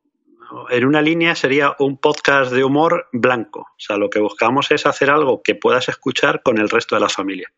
en 0.70 0.84
una 0.84 1.02
línea 1.02 1.34
sería 1.34 1.74
un 1.78 1.98
podcast 1.98 2.52
de 2.52 2.64
humor 2.64 3.08
blanco. 3.12 3.60
O 3.60 3.78
sea, 3.78 3.96
lo 3.96 4.10
que 4.10 4.20
buscamos 4.20 4.70
es 4.70 4.86
hacer 4.86 5.10
algo 5.10 5.42
que 5.42 5.54
puedas 5.54 5.88
escuchar 5.88 6.42
con 6.42 6.58
el 6.58 6.68
resto 6.68 6.94
de 6.94 7.00
la 7.00 7.08
familia. 7.08 7.52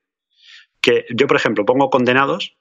Que 0.80 1.06
yo, 1.10 1.26
por 1.26 1.36
ejemplo, 1.36 1.64
pongo 1.64 1.90
condenados 1.90 2.56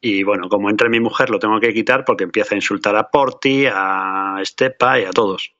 y 0.00 0.24
bueno, 0.24 0.48
como 0.48 0.68
entre 0.68 0.88
mi 0.88 1.00
mujer 1.00 1.30
lo 1.30 1.38
tengo 1.38 1.60
que 1.60 1.72
quitar 1.72 2.04
porque 2.04 2.24
empieza 2.24 2.54
a 2.54 2.58
insultar 2.58 2.96
a 2.96 3.08
Porti, 3.10 3.66
a 3.66 4.38
Estepa 4.40 4.98
y 4.98 5.04
a 5.04 5.10
todos. 5.10 5.54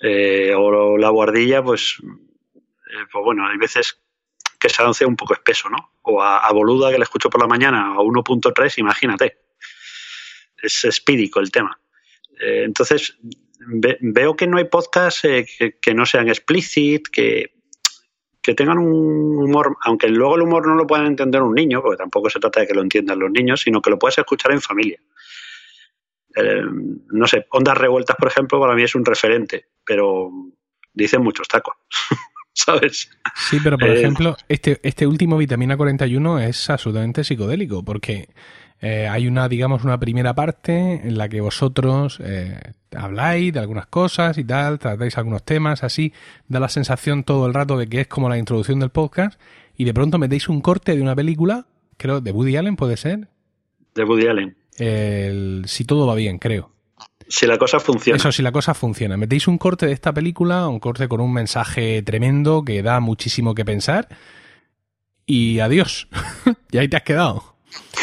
Eh, 0.00 0.54
o 0.56 0.96
la 0.96 1.10
guardilla, 1.10 1.62
pues, 1.62 1.98
eh, 2.54 3.06
pues 3.12 3.24
bueno, 3.24 3.46
hay 3.46 3.58
veces 3.58 4.00
que 4.58 4.70
se 4.70 4.82
hace 4.82 5.04
un 5.04 5.16
poco 5.16 5.34
espeso, 5.34 5.68
¿no? 5.68 5.92
O 6.02 6.22
a, 6.22 6.38
a 6.38 6.52
Boluda 6.52 6.90
que 6.90 6.98
le 6.98 7.04
escucho 7.04 7.28
por 7.28 7.40
la 7.40 7.46
mañana 7.46 7.92
a 7.92 7.96
1.3, 7.96 8.78
imagínate. 8.78 9.38
Es 10.62 10.84
espídico 10.84 11.40
el 11.40 11.50
tema. 11.50 11.78
Eh, 12.40 12.64
entonces, 12.64 13.16
veo 14.00 14.36
que 14.36 14.46
no 14.46 14.56
hay 14.56 14.64
podcasts 14.64 15.24
eh, 15.24 15.46
que, 15.80 15.94
no 15.94 16.06
sean 16.06 16.28
explícit, 16.28 17.08
que, 17.08 17.52
que 18.40 18.54
tengan 18.54 18.78
un 18.78 19.36
humor, 19.36 19.76
aunque 19.82 20.08
luego 20.08 20.36
el 20.36 20.42
humor 20.42 20.66
no 20.66 20.74
lo 20.74 20.86
puedan 20.86 21.06
entender 21.06 21.42
un 21.42 21.54
niño, 21.54 21.82
porque 21.82 21.98
tampoco 21.98 22.30
se 22.30 22.40
trata 22.40 22.60
de 22.60 22.66
que 22.66 22.74
lo 22.74 22.82
entiendan 22.82 23.18
los 23.18 23.30
niños, 23.30 23.60
sino 23.60 23.82
que 23.82 23.90
lo 23.90 23.98
puedas 23.98 24.18
escuchar 24.18 24.52
en 24.52 24.60
familia. 24.60 25.00
Eh, 26.36 26.62
no 27.12 27.26
sé, 27.26 27.46
Ondas 27.50 27.76
Revueltas, 27.76 28.16
por 28.16 28.28
ejemplo, 28.28 28.60
para 28.60 28.74
mí 28.74 28.82
es 28.82 28.94
un 28.94 29.04
referente, 29.04 29.66
pero 29.84 30.30
dicen 30.92 31.22
muchos 31.22 31.48
tacos. 31.48 31.74
¿Sabes? 32.52 33.10
Sí, 33.48 33.58
pero 33.62 33.78
por 33.78 33.88
ejemplo, 33.88 34.36
este, 34.48 34.80
este 34.82 35.06
último 35.06 35.38
Vitamina 35.38 35.76
41 35.76 36.40
es 36.40 36.68
absolutamente 36.68 37.24
psicodélico, 37.24 37.84
porque 37.84 38.28
eh, 38.80 39.06
hay 39.08 39.26
una, 39.26 39.48
digamos, 39.48 39.84
una 39.84 39.98
primera 39.98 40.34
parte 40.34 41.06
en 41.06 41.18
la 41.18 41.28
que 41.28 41.40
vosotros 41.40 42.18
eh, 42.24 42.58
habláis 42.96 43.52
de 43.52 43.60
algunas 43.60 43.86
cosas 43.86 44.38
y 44.38 44.44
tal, 44.44 44.78
tratáis 44.78 45.18
algunos 45.18 45.42
temas, 45.42 45.84
así, 45.84 46.12
da 46.48 46.60
la 46.60 46.68
sensación 46.68 47.24
todo 47.24 47.46
el 47.46 47.52
rato 47.52 47.76
de 47.76 47.88
que 47.88 48.00
es 48.00 48.06
como 48.06 48.28
la 48.28 48.38
introducción 48.38 48.80
del 48.80 48.90
podcast, 48.90 49.38
y 49.76 49.84
de 49.84 49.92
pronto 49.92 50.18
metéis 50.18 50.48
un 50.48 50.60
corte 50.62 50.96
de 50.96 51.02
una 51.02 51.14
película, 51.14 51.66
creo, 51.98 52.20
de 52.20 52.32
Woody 52.32 52.56
Allen, 52.56 52.76
¿puede 52.76 52.96
ser? 52.96 53.28
De 53.94 54.04
Woody 54.04 54.26
Allen. 54.26 54.56
El, 54.78 55.64
si 55.66 55.84
todo 55.84 56.06
va 56.06 56.14
bien, 56.14 56.38
creo. 56.38 56.70
Si 57.28 57.46
la 57.46 57.58
cosa 57.58 57.78
funciona. 57.78 58.16
Eso, 58.16 58.32
si 58.32 58.42
la 58.42 58.50
cosa 58.50 58.74
funciona. 58.74 59.16
Metéis 59.16 59.46
un 59.46 59.58
corte 59.58 59.86
de 59.86 59.92
esta 59.92 60.12
película, 60.12 60.66
un 60.68 60.80
corte 60.80 61.06
con 61.06 61.20
un 61.20 61.32
mensaje 61.32 62.02
tremendo 62.02 62.64
que 62.64 62.82
da 62.82 62.98
muchísimo 62.98 63.54
que 63.54 63.64
pensar. 63.64 64.08
Y 65.26 65.60
adiós. 65.60 66.08
y 66.72 66.78
ahí 66.78 66.88
te 66.88 66.96
has 66.96 67.04
quedado. 67.04 67.49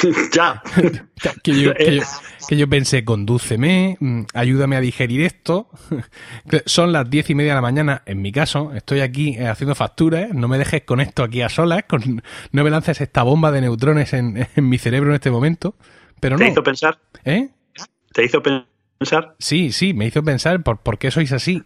ya. 0.34 0.62
que, 1.44 2.58
yo, 2.58 2.70
pensé, 2.70 3.04
condúceme, 3.04 3.98
mm, 4.00 4.22
ayúdame 4.34 4.76
a 4.76 4.82
digerir 4.82 5.22
esto. 5.22 5.70
Son 6.66 6.92
las 6.92 7.10
diez 7.10 7.30
y 7.30 7.36
media 7.36 7.52
de 7.52 7.56
la 7.56 7.62
mañana, 7.62 8.04
en 8.06 8.22
mi 8.22 8.32
caso, 8.32 8.74
estoy 8.74 9.02
aquí 9.02 9.36
eh, 9.38 9.48
haciendo 9.48 9.76
facturas, 9.76 10.34
no 10.34 10.48
me 10.48 10.58
dejes 10.58 10.84
con 10.84 11.02
esto 11.02 11.24
aquí 11.24 11.42
a 11.42 11.50
solas, 11.50 11.84
no 12.52 12.64
me 12.64 12.70
lances 12.70 13.02
esta 13.02 13.24
bomba 13.24 13.52
de 13.52 13.62
neutrones 13.62 14.14
en, 14.14 14.48
mi 14.56 14.78
cerebro 14.78 15.10
en 15.10 15.16
este 15.16 15.32
momento. 15.32 15.76
Pero 16.20 16.38
¿Te 16.38 16.50
hizo 16.50 16.64
pensar? 16.64 16.98
¿Eh? 17.26 17.50
¿Te 18.12 18.26
hizo 18.26 18.42
pensar? 18.42 19.36
Sí, 19.38 19.72
sí, 19.72 19.94
me 19.94 20.08
hizo 20.08 20.24
pensar 20.24 20.64
por, 20.64 20.80
por 20.80 20.98
qué 20.98 21.12
sois 21.12 21.32
así. 21.32 21.62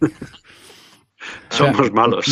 Somos 1.50 1.92
malos. 1.92 2.26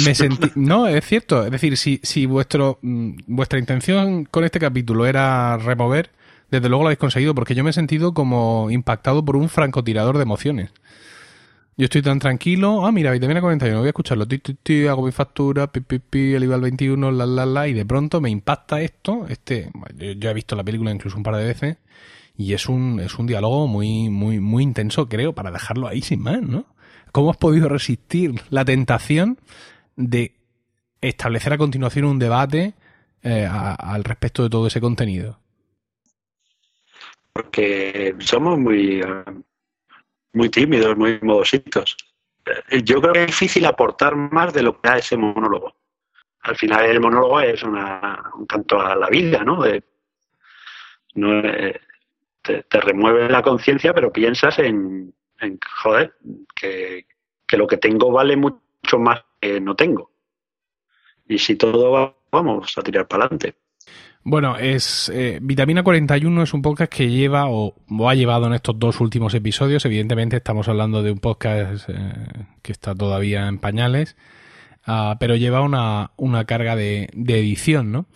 no, 0.55 0.87
es 0.87 1.05
cierto. 1.05 1.45
Es 1.45 1.51
decir, 1.51 1.77
si, 1.77 2.01
si 2.03 2.27
vuestro, 2.27 2.79
mm, 2.83 3.13
vuestra 3.27 3.59
intención 3.59 4.25
con 4.25 4.45
este 4.45 4.59
capítulo 4.59 5.07
era 5.07 5.57
remover, 5.59 6.11
desde 6.51 6.69
luego 6.69 6.85
lo 6.85 6.89
habéis 6.89 6.99
conseguido, 6.99 7.35
porque 7.35 7.55
yo 7.55 7.65
me 7.65 7.71
he 7.71 7.73
sentido 7.73 8.13
como 8.13 8.71
impactado 8.71 9.25
por 9.25 9.37
un 9.37 9.49
francotirador 9.49 10.17
de 10.17 10.23
emociones. 10.23 10.71
Yo 11.77 11.85
estoy 11.85 12.03
tan 12.03 12.19
tranquilo, 12.19 12.85
ah, 12.85 12.93
mira, 12.93 13.11
vitamina 13.11 13.41
41, 13.41 13.79
voy 13.79 13.87
a 13.87 13.91
escucharlo, 13.91 14.27
ti, 14.29 14.87
hago 14.87 15.03
mi 15.03 15.13
factura, 15.13 15.73
pi, 15.73 15.81
pi, 15.81 15.99
pi, 15.99 16.35
el 16.35 16.45
IVA 16.45 16.59
21, 16.59 17.11
la, 17.11 17.25
la, 17.25 17.47
la, 17.47 17.69
y 17.69 17.73
de 17.73 17.87
pronto 17.87 18.21
me 18.21 18.29
impacta 18.29 18.83
esto, 18.83 19.27
este, 19.31 19.71
yo, 20.19 20.29
he 20.29 20.35
visto 20.35 20.57
la 20.57 20.65
película 20.65 20.91
incluso 20.91 21.17
un 21.17 21.23
par 21.23 21.37
de 21.37 21.45
veces, 21.45 21.79
y 22.37 22.53
es 22.53 22.69
un, 22.69 23.01
es 23.01 23.19
un 23.19 23.27
diálogo 23.27 23.67
muy, 23.67 24.11
muy, 24.11 24.41
muy 24.41 24.63
intenso, 24.63 25.09
creo, 25.09 25.33
para 25.33 25.51
dejarlo 25.51 25.89
ahí 25.89 26.03
sin 26.03 26.21
más, 26.21 26.43
¿no? 26.43 26.67
¿Cómo 27.13 27.31
has 27.31 27.37
podido 27.37 27.69
resistir 27.69 28.35
la 28.51 28.65
tentación 28.65 29.39
de 29.97 30.35
establecer 31.01 31.53
a 31.53 31.59
continuación 31.59 32.05
un 32.05 32.19
debate 32.19 32.75
eh, 33.23 33.49
al 33.51 34.05
respecto 34.05 34.43
de 34.43 34.51
todo 34.51 34.67
ese 34.67 34.81
contenido? 34.81 35.39
Porque 37.33 38.15
somos 38.19 38.59
muy, 38.59 39.01
eh, 39.01 39.25
muy 40.33 40.49
tímidos, 40.51 40.97
muy 40.97 41.19
modositos. 41.23 41.97
Eh, 42.71 42.83
yo 42.85 43.01
creo 43.01 43.13
que 43.13 43.21
es 43.21 43.27
difícil 43.27 43.65
aportar 43.67 44.15
más 44.15 44.53
de 44.53 44.63
lo 44.63 44.81
que 44.81 44.89
da 44.89 44.99
ese 44.99 45.17
monólogo. 45.17 45.75
Al 46.43 46.57
final 46.57 46.87
el 46.87 47.01
monólogo 47.01 47.41
es 47.41 47.63
una, 47.63 48.23
un 48.37 48.47
canto 48.47 48.81
a 48.81 48.95
la 48.95 49.09
vida, 49.09 49.45
¿no? 49.45 49.65
no 51.15 51.43
te, 52.43 52.63
te, 52.63 52.81
remueve 52.81 53.29
la 53.29 53.43
conciencia, 53.43 53.93
pero 53.93 54.11
piensas 54.11 54.59
en, 54.61 55.13
en 55.41 55.59
joder, 55.83 56.15
que, 56.55 57.07
lo 57.53 57.67
que 57.67 57.77
tengo 57.77 58.11
vale 58.11 58.37
mucho 58.37 58.99
más 58.99 59.23
que 59.41 59.61
no 59.61 59.75
tengo. 59.75 60.11
Y 61.29 61.39
si 61.39 61.57
todo 61.57 61.91
va, 61.91 62.15
vamos 62.31 62.77
a 62.77 62.83
tirar 62.83 63.07
para 63.07 63.25
adelante. 63.25 63.55
Bueno, 64.23 64.57
es 64.59 65.11
eh, 65.15 65.39
Vitamina 65.41 65.83
41 65.83 66.43
es 66.43 66.53
un 66.53 66.61
podcast 66.61 66.93
que 66.93 67.09
lleva 67.09 67.47
o, 67.49 67.75
ha 68.07 68.15
llevado 68.15 68.47
en 68.47 68.53
estos 68.53 68.79
dos 68.79 69.01
últimos 69.01 69.33
episodios. 69.35 69.85
Evidentemente 69.87 70.37
estamos 70.37 70.69
hablando 70.69 71.03
de 71.03 71.13
un 71.13 71.19
podcast 71.19 71.89
eh, 71.89 71.95
que 72.63 72.73
está 72.73 72.95
todavía 72.95 73.49
en 73.49 73.59
pañales, 73.59 74.17
ah, 74.87 75.17
pero 75.19 75.37
lleva 75.37 75.63
una, 75.63 76.11
una 76.17 76.45
carga 76.45 76.77
de, 76.77 77.09
de 77.15 77.39
edición, 77.39 77.93
¿no? 77.93 78.07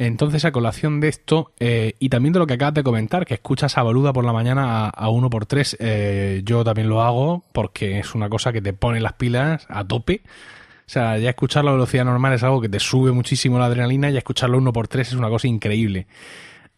Entonces, 0.00 0.46
a 0.46 0.50
colación 0.50 0.98
de 0.98 1.08
esto, 1.08 1.52
eh, 1.60 1.92
y 1.98 2.08
también 2.08 2.32
de 2.32 2.38
lo 2.38 2.46
que 2.46 2.54
acabas 2.54 2.72
de 2.72 2.82
comentar, 2.82 3.26
que 3.26 3.34
escuchas 3.34 3.76
a 3.76 3.82
Boluda 3.82 4.14
por 4.14 4.24
la 4.24 4.32
mañana 4.32 4.88
a, 4.88 5.10
uno 5.10 5.28
por 5.28 5.44
tres, 5.44 5.76
eh, 5.78 6.40
yo 6.42 6.64
también 6.64 6.88
lo 6.88 7.02
hago 7.02 7.44
porque 7.52 7.98
es 7.98 8.14
una 8.14 8.30
cosa 8.30 8.50
que 8.50 8.62
te 8.62 8.72
pone 8.72 8.98
las 9.00 9.12
pilas 9.12 9.66
a 9.68 9.84
tope. 9.84 10.22
O 10.24 10.88
sea, 10.90 11.18
ya 11.18 11.28
escucharlo 11.28 11.68
a 11.68 11.74
velocidad 11.74 12.06
normal 12.06 12.32
es 12.32 12.42
algo 12.42 12.62
que 12.62 12.70
te 12.70 12.80
sube 12.80 13.12
muchísimo 13.12 13.58
la 13.58 13.66
adrenalina 13.66 14.08
y 14.08 14.16
escucharlo 14.16 14.56
uno 14.56 14.72
por 14.72 14.88
tres 14.88 15.08
es 15.08 15.14
una 15.14 15.28
cosa 15.28 15.48
increíble. 15.48 16.06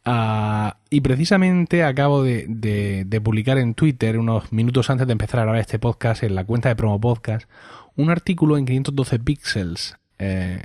Ah, 0.04 0.78
y 0.90 1.00
precisamente 1.00 1.84
acabo 1.84 2.24
de, 2.24 3.20
publicar 3.22 3.56
en 3.56 3.74
Twitter, 3.74 4.18
unos 4.18 4.50
minutos 4.50 4.90
antes 4.90 5.06
de 5.06 5.12
empezar 5.12 5.38
a 5.38 5.42
grabar 5.44 5.60
este 5.60 5.78
podcast, 5.78 6.24
en 6.24 6.34
la 6.34 6.42
cuenta 6.44 6.70
de 6.70 6.74
Promo 6.74 7.00
Podcast, 7.00 7.48
un 7.94 8.10
artículo 8.10 8.58
en 8.58 8.66
512 8.66 9.20
píxeles. 9.20 9.96
Eh, 10.18 10.60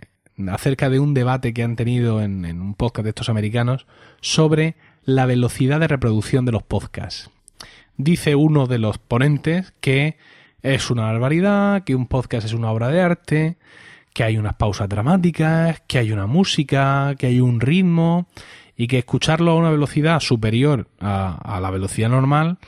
acerca 0.49 0.89
de 0.89 0.99
un 0.99 1.13
debate 1.13 1.53
que 1.53 1.63
han 1.63 1.75
tenido 1.75 2.21
en, 2.21 2.45
un 2.45 2.73
podcast 2.75 3.03
de 3.03 3.09
estos 3.09 3.29
americanos 3.29 3.87
sobre 4.21 4.75
la 5.03 5.25
velocidad 5.25 5.79
de 5.79 5.87
reproducción 5.87 6.45
de 6.45 6.51
los 6.51 6.63
podcasts. 6.63 7.29
Dice 7.97 8.35
uno 8.35 8.67
de 8.67 8.77
los 8.77 8.97
ponentes 8.99 9.73
que 9.81 10.17
es 10.61 10.91
una 10.91 11.03
barbaridad, 11.03 11.83
que 11.83 11.95
un 11.95 12.07
podcast 12.07 12.45
es 12.45 12.53
una 12.53 12.71
obra 12.71 12.89
de 12.89 13.01
arte, 13.01 13.57
que 14.13 14.23
hay 14.23 14.37
unas 14.37 14.55
pausas 14.55 14.89
dramáticas, 14.89 15.81
que 15.87 15.97
hay 15.97 16.11
una 16.11 16.27
música, 16.27 17.15
que 17.17 17.27
hay 17.27 17.39
un 17.39 17.59
ritmo 17.59 18.27
y 18.75 18.87
que 18.87 18.99
escucharlo 18.99 19.51
a 19.51 19.55
una 19.55 19.71
velocidad 19.71 20.19
superior 20.19 20.87
a, 20.99 21.59
la 21.61 21.71
velocidad 21.71 22.09
normal 22.09 22.59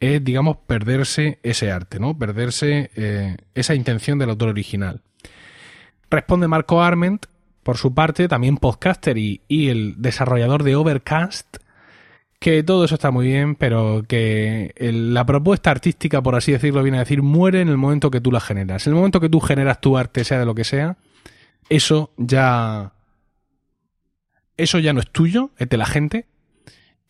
es, 0.00 0.22
digamos, 0.22 0.56
perderse 0.66 1.38
ese 1.42 1.70
arte, 1.70 2.00
¿no? 2.00 2.18
Perderse 2.18 2.90
eh, 2.96 3.36
esa 3.54 3.74
intención 3.74 4.18
del 4.18 4.30
autor 4.30 4.48
original. 4.48 5.00
Responde 6.10 6.48
Marco 6.48 6.82
Arment, 6.82 7.26
por 7.62 7.78
su 7.78 7.94
parte, 7.94 8.28
también 8.28 8.58
podcaster 8.58 9.18
y, 9.18 9.40
el 9.48 9.94
desarrollador 9.98 10.62
de 10.62 10.76
Overcast, 10.76 11.56
que 12.38 12.62
todo 12.62 12.84
eso 12.84 12.94
está 12.94 13.10
muy 13.10 13.26
bien, 13.26 13.54
pero 13.54 14.04
que 14.06 14.74
la 14.78 15.24
propuesta 15.24 15.70
artística, 15.70 16.22
por 16.22 16.34
así 16.34 16.52
decirlo, 16.52 16.82
viene 16.82 16.98
a 16.98 17.00
decir, 17.00 17.22
muere 17.22 17.62
en 17.62 17.68
el 17.68 17.78
momento 17.78 18.10
que 18.10 18.20
tú 18.20 18.30
la 18.30 18.40
generas. 18.40 18.86
En 18.86 18.92
el 18.92 18.96
momento 18.96 19.18
que 19.18 19.30
tú 19.30 19.40
generas 19.40 19.80
tu 19.80 19.96
arte, 19.96 20.24
sea 20.24 20.38
de 20.38 20.46
lo 20.46 20.54
que 20.54 20.64
sea, 20.64 20.96
eso 21.68 22.12
ya... 22.16 22.92
Eso 24.56 24.78
ya 24.78 24.92
no 24.92 25.00
es 25.00 25.10
tuyo, 25.10 25.50
es 25.58 25.68
de 25.68 25.76
la 25.76 25.86
gente, 25.86 26.26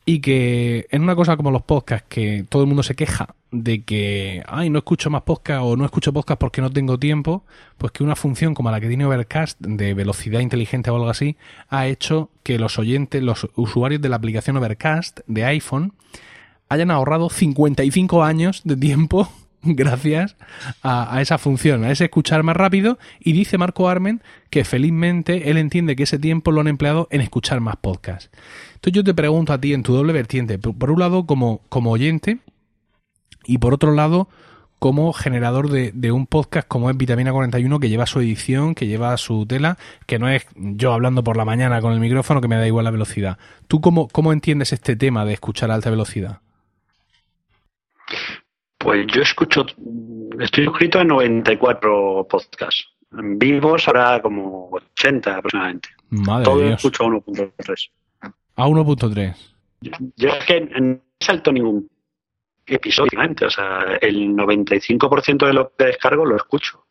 y 0.05 0.21
que 0.21 0.87
en 0.91 1.03
una 1.03 1.17
cosa 1.17 1.37
como 1.37 1.51
los 1.51 1.63
podcasts, 1.63 2.07
que 2.09 2.45
todo 2.49 2.63
el 2.63 2.69
mundo 2.69 2.83
se 2.83 2.95
queja 2.95 3.35
de 3.51 3.85
que, 3.85 4.43
ay, 4.47 4.69
no 4.69 4.79
escucho 4.79 5.09
más 5.11 5.23
podcast 5.23 5.63
o 5.63 5.77
no 5.77 5.85
escucho 5.85 6.13
podcast 6.13 6.39
porque 6.39 6.61
no 6.61 6.71
tengo 6.71 6.99
tiempo, 6.99 7.45
pues 7.79 7.93
que 7.93 8.05
una 8.05 8.17
función 8.17 8.55
como 8.55 8.71
la 8.71 8.81
que 8.81 8.89
tiene 8.89 9.07
Overcast 9.07 9.61
de 9.61 9.95
velocidad 9.95 10.41
inteligente 10.41 10.91
o 10.91 10.97
algo 10.97 11.09
así, 11.09 11.37
ha 11.69 11.87
hecho 11.87 12.31
que 12.43 12.59
los 12.59 12.79
oyentes, 12.79 13.23
los 13.23 13.49
usuarios 13.55 14.03
de 14.03 14.09
la 14.09 14.17
aplicación 14.17 14.57
Overcast 14.57 15.21
de 15.27 15.45
iPhone, 15.45 15.95
hayan 16.69 16.91
ahorrado 16.91 17.31
55 17.31 18.25
años 18.25 18.63
de 18.65 18.77
tiempo 18.77 19.31
gracias 19.77 20.37
a, 20.83 21.21
esa 21.21 21.39
función, 21.39 21.85
a 21.85 21.91
ese 21.91 22.05
escuchar 22.05 22.43
más 22.43 22.57
rápido. 22.57 22.99
Y 23.21 23.33
dice 23.33 23.59
Marco 23.59 23.89
Armen 23.89 24.23
que 24.51 24.65
felizmente 24.65 25.51
él 25.51 25.57
entiende 25.57 25.97
que 25.97 26.05
ese 26.05 26.19
tiempo 26.19 26.53
lo 26.53 26.61
han 26.61 26.69
empleado 26.69 27.09
en 27.11 27.21
escuchar 27.21 27.61
más 27.61 27.77
podcasts. 27.77 28.31
Entonces 28.75 28.93
yo 28.93 29.05
te 29.05 29.15
pregunto 29.15 29.53
a 29.53 29.61
ti 29.61 29.73
en 29.73 29.83
tu 29.83 29.95
doble 29.95 30.13
vertiente, 30.13 30.59
por 30.59 30.91
un 30.91 31.01
lado 31.01 31.27
como, 31.27 31.63
como 31.69 31.91
oyente 31.91 32.39
y 33.47 33.59
por 33.59 33.75
otro 33.75 33.93
lado 33.93 34.29
como 34.79 35.15
generador 35.15 35.71
de, 35.71 36.13
un 36.13 36.27
podcast 36.27 36.69
como 36.69 36.91
es 36.91 36.97
Vitamina 36.97 37.33
41 37.33 37.81
que 37.81 37.89
lleva 37.89 38.05
su 38.05 38.21
edición, 38.21 38.75
que 38.75 38.87
lleva 38.87 39.17
su 39.17 39.47
tela, 39.47 39.79
que 40.07 40.19
no 40.19 40.29
es 40.29 40.47
yo 40.55 40.93
hablando 40.93 41.25
por 41.25 41.39
la 41.39 41.47
mañana 41.47 41.81
con 41.81 41.95
el 41.95 42.01
micrófono 42.01 42.43
que 42.43 42.49
me 42.49 42.57
da 42.57 42.67
igual 42.67 42.85
la 42.85 42.91
velocidad. 42.91 43.39
¿Tú 43.67 43.81
cómo, 43.81 44.09
cómo 44.09 44.33
entiendes 44.33 44.75
este 44.75 44.95
tema 44.95 45.25
de 45.25 45.33
escuchar 45.33 45.71
a 45.71 45.75
alta 45.75 45.89
velocidad? 45.89 46.41
Pues 48.85 49.07
yo 49.07 49.23
escucho, 49.23 49.65
estoy 50.39 50.67
suscrito 50.67 51.01
a 51.01 51.05
94 51.05 52.27
podcasts. 52.29 52.87
En 53.17 53.39
vivos 53.39 53.89
habrá 53.89 54.21
como 54.21 54.69
80 54.73 55.37
aproximadamente. 55.37 55.89
Madre 56.11 56.45
Todo 56.45 56.61
Dios. 56.61 56.75
escucho 56.75 57.05
a 57.05 57.07
1.3. 57.07 57.91
A 58.57 58.67
1.3. 58.67 59.37
Yo, 60.17 60.29
es 60.29 60.45
que 60.45 60.61
no 60.61 61.01
salto 61.19 61.51
ningún 61.51 61.89
episodio, 62.67 63.19
o 63.47 63.51
sea, 63.51 63.99
el 64.03 64.37
95% 64.37 65.47
de 65.47 65.53
lo 65.55 65.73
que 65.75 65.85
descargo 65.87 66.27
lo 66.27 66.37
escucho. 66.37 66.85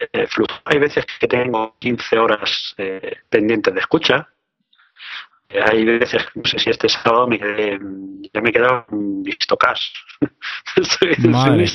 Eh, 0.00 0.26
hay 0.64 0.78
veces 0.78 1.04
que 1.20 1.28
tengo 1.28 1.76
15 1.78 2.18
horas 2.18 2.74
eh, 2.78 3.16
pendientes 3.28 3.74
de 3.74 3.80
escucha. 3.80 4.30
Hay 5.66 5.84
veces, 5.84 6.24
no 6.34 6.44
sé 6.44 6.58
si 6.58 6.70
este 6.70 6.88
sábado 6.88 7.26
me 7.26 7.38
quedé, 7.38 7.78
ya 8.32 8.40
me 8.40 8.50
he 8.50 8.52
quedado 8.52 8.86
un 8.90 9.24
cash. 9.58 9.90
Madre. 11.28 11.66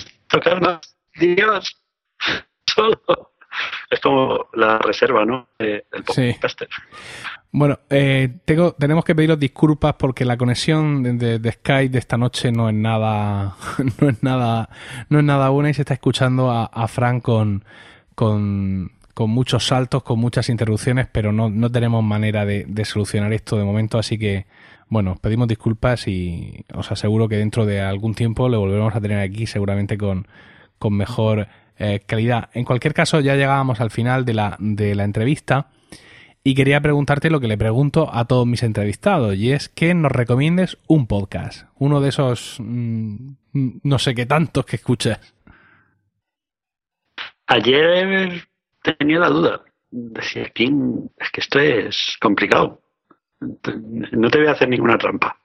Dios, 1.16 1.84
solo. 2.66 3.32
Es 3.90 4.00
como 4.02 4.50
la 4.54 4.78
reserva, 4.80 5.26
¿no? 5.26 5.48
el 5.58 5.84
sí. 6.14 6.36
Bueno, 7.52 7.80
eh, 7.90 8.38
tengo, 8.46 8.74
tenemos 8.74 9.04
que 9.06 9.16
pediros 9.16 9.40
disculpas 9.40 9.96
porque 9.96 10.26
la 10.26 10.38
conexión 10.38 11.18
de, 11.18 11.40
de, 11.40 11.52
Skype 11.52 11.90
de 11.90 12.00
esta 12.00 12.18
noche 12.18 12.52
no 12.52 12.70
es 12.70 12.76
nada, 12.76 13.56
no 14.02 14.10
es 14.10 14.22
nada, 14.22 14.70
no 15.10 15.20
es 15.20 15.26
nada 15.26 15.50
buena 15.50 15.70
y 15.70 15.74
se 15.74 15.82
está 15.82 15.94
escuchando 15.94 16.52
a, 16.52 16.66
a 16.66 16.88
Frank 16.88 17.24
con, 17.24 17.64
con, 18.14 18.92
con, 19.18 19.32
muchos 19.32 19.66
saltos, 19.66 20.04
con 20.04 20.20
muchas 20.20 20.48
interrupciones, 20.50 21.08
pero 21.12 21.32
no, 21.32 21.50
no 21.50 21.72
tenemos 21.72 22.04
manera 22.04 22.46
de, 22.46 22.86
solucionar 22.86 23.34
esto 23.34 23.58
de 23.58 23.64
momento, 23.64 23.98
así 23.98 24.20
que 24.20 24.46
bueno, 24.90 25.18
pedimos 25.20 25.48
disculpas 25.48 26.08
y 26.08 26.64
os 26.74 26.92
aseguro 26.92 27.28
que 27.28 27.38
dentro 27.38 27.66
de 27.66 27.82
algún 27.82 28.14
tiempo 28.14 28.48
le 28.48 28.58
volveremos 28.58 28.96
a 28.96 29.02
tener 29.02 29.20
aquí, 29.20 29.48
seguramente 29.48 29.98
con, 29.98 30.28
con 30.78 30.94
mejor 30.94 31.48
eh, 31.80 32.00
calidad. 32.06 32.50
En 32.54 32.64
cualquier 32.64 32.94
caso, 32.94 33.20
ya 33.20 33.36
llegábamos 33.36 33.82
al 33.82 33.90
final 33.90 34.24
de 34.24 34.36
la, 34.36 34.56
de 34.60 34.94
la 34.94 35.04
entrevista. 35.04 35.72
Y 36.44 36.54
quería 36.54 36.80
preguntarte 36.80 37.32
lo 37.32 37.40
que 37.40 37.48
le 37.48 37.58
pregunto 37.58 38.10
a 38.14 38.26
todos 38.26 38.46
mis 38.46 38.62
entrevistados, 38.62 39.36
y 39.36 39.52
es 39.52 39.68
que 39.68 39.94
nos 39.96 40.12
recomiendes 40.12 40.78
un 40.88 41.08
podcast, 41.08 41.66
uno 41.80 42.02
de 42.02 42.10
esos 42.10 42.58
mm, 42.60 43.32
no 43.84 44.00
sé 44.00 44.14
qué 44.14 44.26
tantos 44.26 44.66
que 44.66 44.76
escuchas. 44.76 45.20
Ayer 47.48 48.48
tenía 48.96 49.20
la 49.20 49.30
duda. 49.30 49.64
Decía, 49.90 50.50
¿quién? 50.54 51.10
Es 51.18 51.32
que 51.32 51.42
esto 51.42 51.60
es 51.60 52.18
complicado. 52.20 52.82
No 53.40 54.30
te 54.30 54.40
voy 54.40 54.48
a 54.48 54.52
hacer 54.52 54.70
ninguna 54.70 54.98
trampa. 54.98 55.38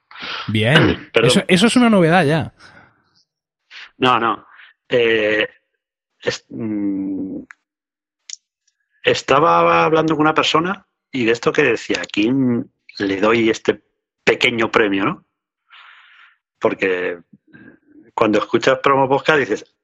Bien, 0.47 1.09
eso, 1.13 1.43
es 1.47 1.75
una 1.75 1.89
novedad 1.89 2.25
ya. 2.25 2.53
No, 3.97 4.19
no. 4.19 4.45
Eh, 4.89 5.47
mm, 6.49 7.43
estaba 9.03 9.85
hablando 9.85 10.15
con 10.15 10.21
una 10.21 10.33
persona 10.33 10.85
y 11.11 11.25
de 11.25 11.31
esto 11.31 11.51
que 11.51 11.63
decía, 11.63 12.01
¿a 12.01 12.05
quién 12.05 12.71
le 12.99 13.21
doy 13.21 13.49
este 13.49 13.81
pequeño 14.23 14.71
premio, 14.71 15.05
no? 15.05 15.25
Porque 16.59 17.19
cuando 18.13 18.39
escuchas 18.39 18.79
promo 18.79 19.09
podcast 19.09 19.39
dices, 19.39 19.75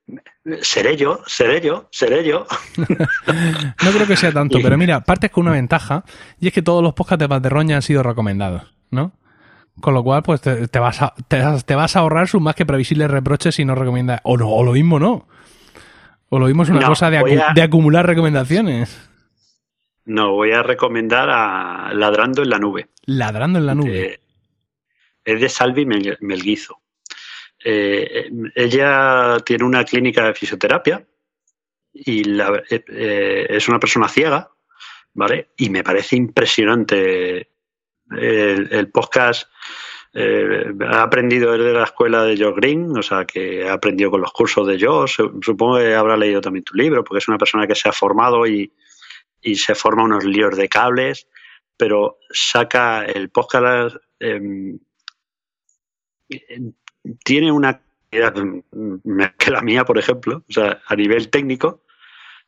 seré 0.62 0.98
yo, 0.98 1.22
seré 1.26 1.62
yo, 1.62 1.88
seré 1.91 2.26
yo. 2.26 2.45
no 2.78 3.91
creo 3.91 4.08
que 4.08 4.15
sea 4.15 4.32
tanto, 4.32 4.60
pero 4.62 4.78
mira, 4.78 5.02
partes 5.02 5.32
con 5.32 5.45
una 5.45 5.54
ventaja 5.54 6.04
y 6.39 6.48
es 6.48 6.54
que 6.54 6.62
todos 6.62 6.84
los 6.84 6.93
podcasts 6.93 7.19
de 7.19 7.28
Valderroña 7.28 7.78
han 7.78 7.82
sido 7.82 8.04
recomendados, 8.04 8.63
¿no? 8.91 9.13
Con 9.82 9.93
lo 9.93 10.04
cual, 10.04 10.24
pues 10.24 10.41
te, 10.41 10.80
vas, 10.80 11.02
a, 11.02 11.13
te, 11.28 11.76
vas 11.76 11.95
a 11.95 12.00
ahorrar 12.00 12.28
sus 12.28 12.41
más 12.41 12.56
que 12.56 12.65
previsibles 12.65 13.10
reproches 13.10 13.56
si 13.56 13.63
no 13.63 13.76
recomiendas. 13.76 14.19
O 14.24 14.38
no, 14.38 14.50
o 14.50 14.63
lo 14.63 14.74
mismo 14.74 15.00
no. 15.00 15.26
O 16.28 16.38
lo 16.38 16.48
mismo 16.48 16.63
es 16.63 16.69
una 16.69 16.86
cosa 16.86 17.10
de, 17.10 17.41
de 17.56 17.62
acumular 17.62 18.06
recomendaciones. 18.06 19.10
No, 20.10 20.32
voy 20.32 20.52
a 20.52 20.63
recomendar 20.63 21.30
a 21.30 21.93
Ladrando 21.93 22.41
en 22.41 22.50
la 22.50 22.58
Nube. 22.58 22.89
Ladrando 23.06 23.60
en 23.60 23.65
la 23.67 23.76
Nube. 23.76 24.19
es 25.24 25.39
de 25.39 25.50
Salvi 25.50 25.86
Melguizo. 25.86 26.82
Eh, 27.63 28.30
ella 28.56 29.38
tiene 29.45 29.65
una 29.65 29.84
clínica 29.84 30.26
de 30.26 30.34
fisioterapia 30.34 31.06
y 31.93 32.39
eh, 32.39 32.63
eh, 32.69 33.48
es 33.50 33.67
una 33.67 33.80
persona 33.80 34.08
ciega, 34.08 34.50
¿vale? 35.13 35.50
Y 35.58 35.69
me 35.69 35.84
parece 35.84 36.15
impresionante 36.15 37.50
el, 38.12 38.89
podcast. 38.91 39.50
ha 40.13 41.02
aprendido 41.02 41.52
desde 41.52 41.74
la 41.74 41.84
escuela 41.84 42.24
de 42.24 42.38
Joe 42.38 42.54
Green, 42.56 42.98
o 42.98 43.04
sea, 43.04 43.26
que 43.26 43.67
ha 43.67 43.74
aprendido 43.74 44.12
con 44.12 44.22
los 44.22 44.32
cursos 44.32 44.65
de 44.67 44.80
Joe. 44.80 45.08
Supongo 45.08 45.78
que 45.78 45.93
habrá 45.93 46.15
leído 46.15 46.41
también 46.41 46.63
tu 46.63 46.76
libro, 46.76 47.04
porque 47.04 47.19
es 47.19 47.28
una 47.28 47.38
persona 47.38 47.67
que 47.67 47.76
se 47.76 47.89
ha 47.89 47.93
formado 47.93 48.48
y, 48.48 48.72
y 49.41 49.56
se 49.56 49.76
forma 49.76 50.04
unos 50.04 50.24
líos 50.24 50.56
de 50.56 50.69
cables, 50.69 51.28
pero 51.78 52.19
saca 52.30 53.06
el 53.06 53.30
podcast, 53.30 53.95
em, 54.19 54.80
tiene 57.24 57.52
una 57.52 57.82
que 58.10 59.52
la 59.52 59.62
mía, 59.62 59.86
por 59.86 59.98
ejemplo, 59.98 60.44
o 60.50 60.52
sea, 60.52 60.82
a 60.88 60.96
nivel 60.96 61.30
técnico, 61.30 61.84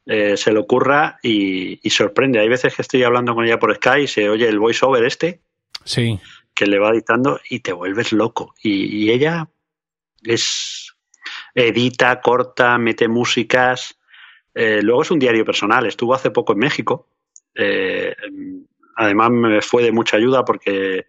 eh, 0.07 0.35
se 0.35 0.51
le 0.51 0.59
ocurra 0.59 1.19
y, 1.21 1.77
sorprende. 1.89 2.39
Hay 2.39 2.49
veces 2.49 2.75
que 2.75 2.81
estoy 2.81 3.03
hablando 3.03 3.35
con 3.35 3.45
ella 3.45 3.59
por 3.59 3.75
Skype 3.75 4.03
y 4.03 4.07
se 4.07 4.29
oye 4.29 4.47
el 4.47 4.59
voiceover 4.59 5.03
este, 5.03 5.39
sí. 5.83 6.19
que 6.55 6.65
le 6.65 6.79
va 6.79 6.91
dictando 6.91 7.39
y 7.49 7.59
te 7.59 7.73
vuelves 7.73 8.11
loco. 8.11 8.55
Y, 8.63 9.03
y 9.03 9.11
ella 9.11 9.49
es 10.23 10.95
edita, 11.53 12.21
corta, 12.21 12.77
mete 12.79 13.07
músicas, 13.07 13.99
eh, 14.53 14.81
luego 14.81 15.01
es 15.01 15.11
un 15.11 15.19
diario 15.19 15.45
personal. 15.45 15.85
Estuvo 15.85 16.13
hace 16.13 16.31
poco 16.31 16.53
en 16.53 16.59
México. 16.59 17.07
Eh, 17.55 18.15
además 18.95 19.31
me 19.31 19.61
fue 19.61 19.83
de 19.83 19.91
mucha 19.91 20.17
ayuda 20.17 20.45
porque 20.45 21.07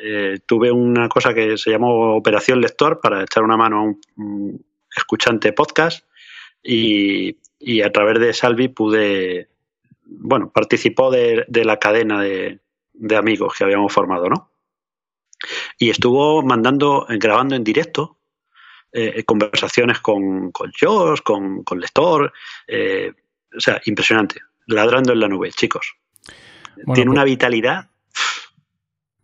eh, 0.00 0.38
tuve 0.46 0.70
una 0.70 1.08
cosa 1.08 1.34
que 1.34 1.58
se 1.58 1.70
llamó 1.70 2.16
Operación 2.16 2.60
Lector 2.60 3.00
para 3.00 3.22
echar 3.22 3.42
una 3.42 3.56
mano 3.56 3.78
a 3.78 3.82
un, 4.22 4.64
escuchante 4.94 5.52
podcast 5.52 6.06
y, 6.62 7.36
a 7.82 7.90
través 7.90 8.20
de 8.20 8.32
Salvi 8.32 8.68
pude, 8.68 9.48
bueno, 10.04 10.50
participó 10.50 11.10
de, 11.10 11.46
la 11.48 11.78
cadena 11.78 12.20
de, 12.20 12.60
amigos 13.16 13.54
que 13.56 13.64
habíamos 13.64 13.92
formado, 13.92 14.28
¿no? 14.28 14.50
Y 15.78 15.90
estuvo 15.90 16.42
mandando, 16.42 17.06
grabando 17.08 17.56
en 17.56 17.64
directo 17.64 18.18
eh, 18.92 19.24
conversaciones 19.24 20.00
con, 20.00 20.52
con 20.52 20.70
Josh, 20.78 21.20
con, 21.22 21.64
con 21.64 21.80
Lector. 21.80 22.32
Eh, 22.68 23.12
o 23.56 23.60
sea, 23.60 23.80
impresionante. 23.86 24.40
Ladrando 24.66 25.12
en 25.12 25.20
la 25.20 25.28
nube, 25.28 25.50
chicos. 25.50 25.94
Tiene 26.94 27.10
una 27.10 27.22
pues- 27.22 27.32
vitalidad. 27.32 27.88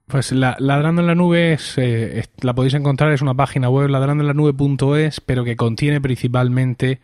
Pues 0.09 0.33
la, 0.33 0.57
Ladrando 0.59 1.03
en 1.03 1.07
la 1.07 1.14
Nube 1.14 1.53
eh, 1.53 2.18
es, 2.18 2.31
la 2.40 2.55
podéis 2.55 2.75
encontrar, 2.75 3.12
es 3.12 3.23
una 3.23 3.35
página 3.35 3.68
web 3.68 3.88
ladrandoenlanube.es, 3.88 5.21
pero 5.21 5.44
que 5.44 5.57
contiene 5.57 6.01
principalmente 6.01 7.01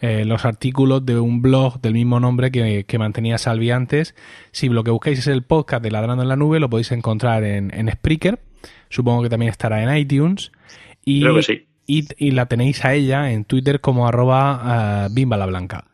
los 0.00 0.44
artículos 0.44 1.06
de 1.06 1.18
un 1.18 1.40
blog 1.40 1.80
del 1.80 1.94
mismo 1.94 2.20
nombre 2.20 2.50
que, 2.50 2.98
mantenía 2.98 3.38
Salvi 3.38 3.70
antes. 3.70 4.14
Si 4.50 4.68
lo 4.68 4.84
que 4.84 4.90
buscáis 4.90 5.18
es 5.18 5.28
el 5.28 5.44
podcast 5.44 5.82
de 5.82 5.90
Ladrando 5.90 6.22
en 6.22 6.28
la 6.28 6.36
Nube, 6.36 6.60
lo 6.60 6.68
podéis 6.68 6.92
encontrar 6.92 7.42
en, 7.42 7.72
en 7.72 7.90
Spreaker. 7.90 8.38
Supongo 8.90 9.22
que 9.22 9.28
también 9.28 9.50
estará 9.50 9.82
en 9.82 9.96
iTunes. 9.96 10.52
Y, 11.04 11.22
Creo 11.22 11.34
que 11.34 11.42
sí. 11.42 11.66
y, 11.86 12.30
la 12.30 12.46
tenéis 12.46 12.84
a 12.84 12.94
ella 12.94 13.32
en 13.32 13.44
Twitter 13.44 13.80
como 13.80 14.06
arroba 14.06 15.06
uh, 15.06 15.12
Bimba 15.12 15.36
la 15.36 15.46
Blanca. 15.46 15.86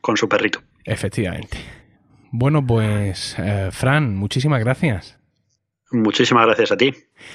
Con 0.00 0.16
su 0.16 0.28
perrito. 0.28 0.62
Efectivamente. 0.84 1.58
Bueno, 2.30 2.66
pues, 2.66 3.36
eh, 3.38 3.68
Fran, 3.72 4.16
muchísimas 4.16 4.60
gracias. 4.60 5.18
Muchísimas 5.90 6.46
gracias 6.46 6.72
a 6.72 6.76
ti. 6.76 6.92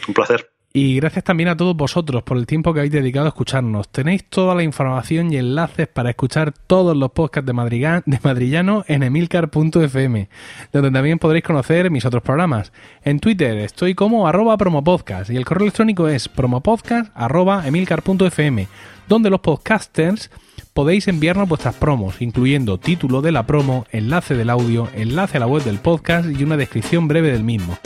Un 0.07 0.13
placer. 0.13 0.49
Y 0.71 0.97
gracias 0.97 1.23
también 1.23 1.49
a 1.49 1.57
todos 1.57 1.75
vosotros 1.75 2.21
por 2.21 2.37
el 2.37 2.45
tiempo 2.45 2.73
que 2.73 2.81
habéis 2.81 2.93
dedicado 2.93 3.25
a 3.25 3.29
escucharnos. 3.29 3.89
Tenéis 3.89 4.29
toda 4.29 4.53
la 4.53 4.61
información 4.61 5.33
y 5.33 5.37
enlaces 5.37 5.87
para 5.87 6.11
escuchar 6.11 6.53
todos 6.67 6.95
los 6.95 7.11
podcasts 7.11 7.47
de, 7.47 8.03
de 8.05 8.19
Madrillano 8.23 8.85
en 8.87 9.01
emilcar.fm, 9.01 10.29
donde 10.71 10.91
también 10.91 11.17
podréis 11.17 11.43
conocer 11.43 11.89
mis 11.89 12.05
otros 12.05 12.21
programas. 12.21 12.71
En 13.03 13.19
Twitter 13.19 13.57
estoy 13.57 13.95
como 13.95 14.27
arroba 14.27 14.57
promopodcast 14.57 15.31
y 15.31 15.37
el 15.37 15.45
correo 15.45 15.63
electrónico 15.63 16.07
es 16.07 16.29
promopodcast 16.29 17.11
arroba 17.15 17.67
emilcar.fm, 17.67 18.67
donde 19.07 19.31
los 19.31 19.39
podcasters 19.39 20.29
podéis 20.75 21.07
enviarnos 21.07 21.49
vuestras 21.49 21.73
promos, 21.73 22.21
incluyendo 22.21 22.77
título 22.77 23.23
de 23.23 23.31
la 23.31 23.47
promo, 23.47 23.87
enlace 23.89 24.35
del 24.35 24.51
audio, 24.51 24.87
enlace 24.93 25.37
a 25.37 25.39
la 25.39 25.47
web 25.47 25.63
del 25.63 25.79
podcast 25.79 26.29
y 26.29 26.43
una 26.43 26.57
descripción 26.57 27.07
breve 27.07 27.31
del 27.31 27.43
mismo. 27.43 27.79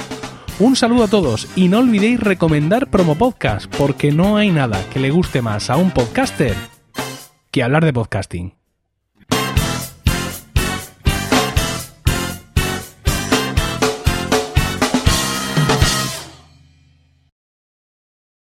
Un 0.59 0.75
saludo 0.75 1.05
a 1.05 1.07
todos 1.07 1.47
y 1.55 1.67
no 1.67 1.79
olvidéis 1.79 2.19
recomendar 2.19 2.89
Promo 2.91 3.15
Podcast 3.15 3.73
porque 3.75 4.11
no 4.11 4.37
hay 4.37 4.51
nada 4.51 4.79
que 4.93 4.99
le 4.99 5.09
guste 5.09 5.41
más 5.41 5.71
a 5.71 5.77
un 5.77 5.89
podcaster 5.89 6.55
que 7.49 7.63
hablar 7.63 7.83
de 7.83 7.93
podcasting. 7.93 8.62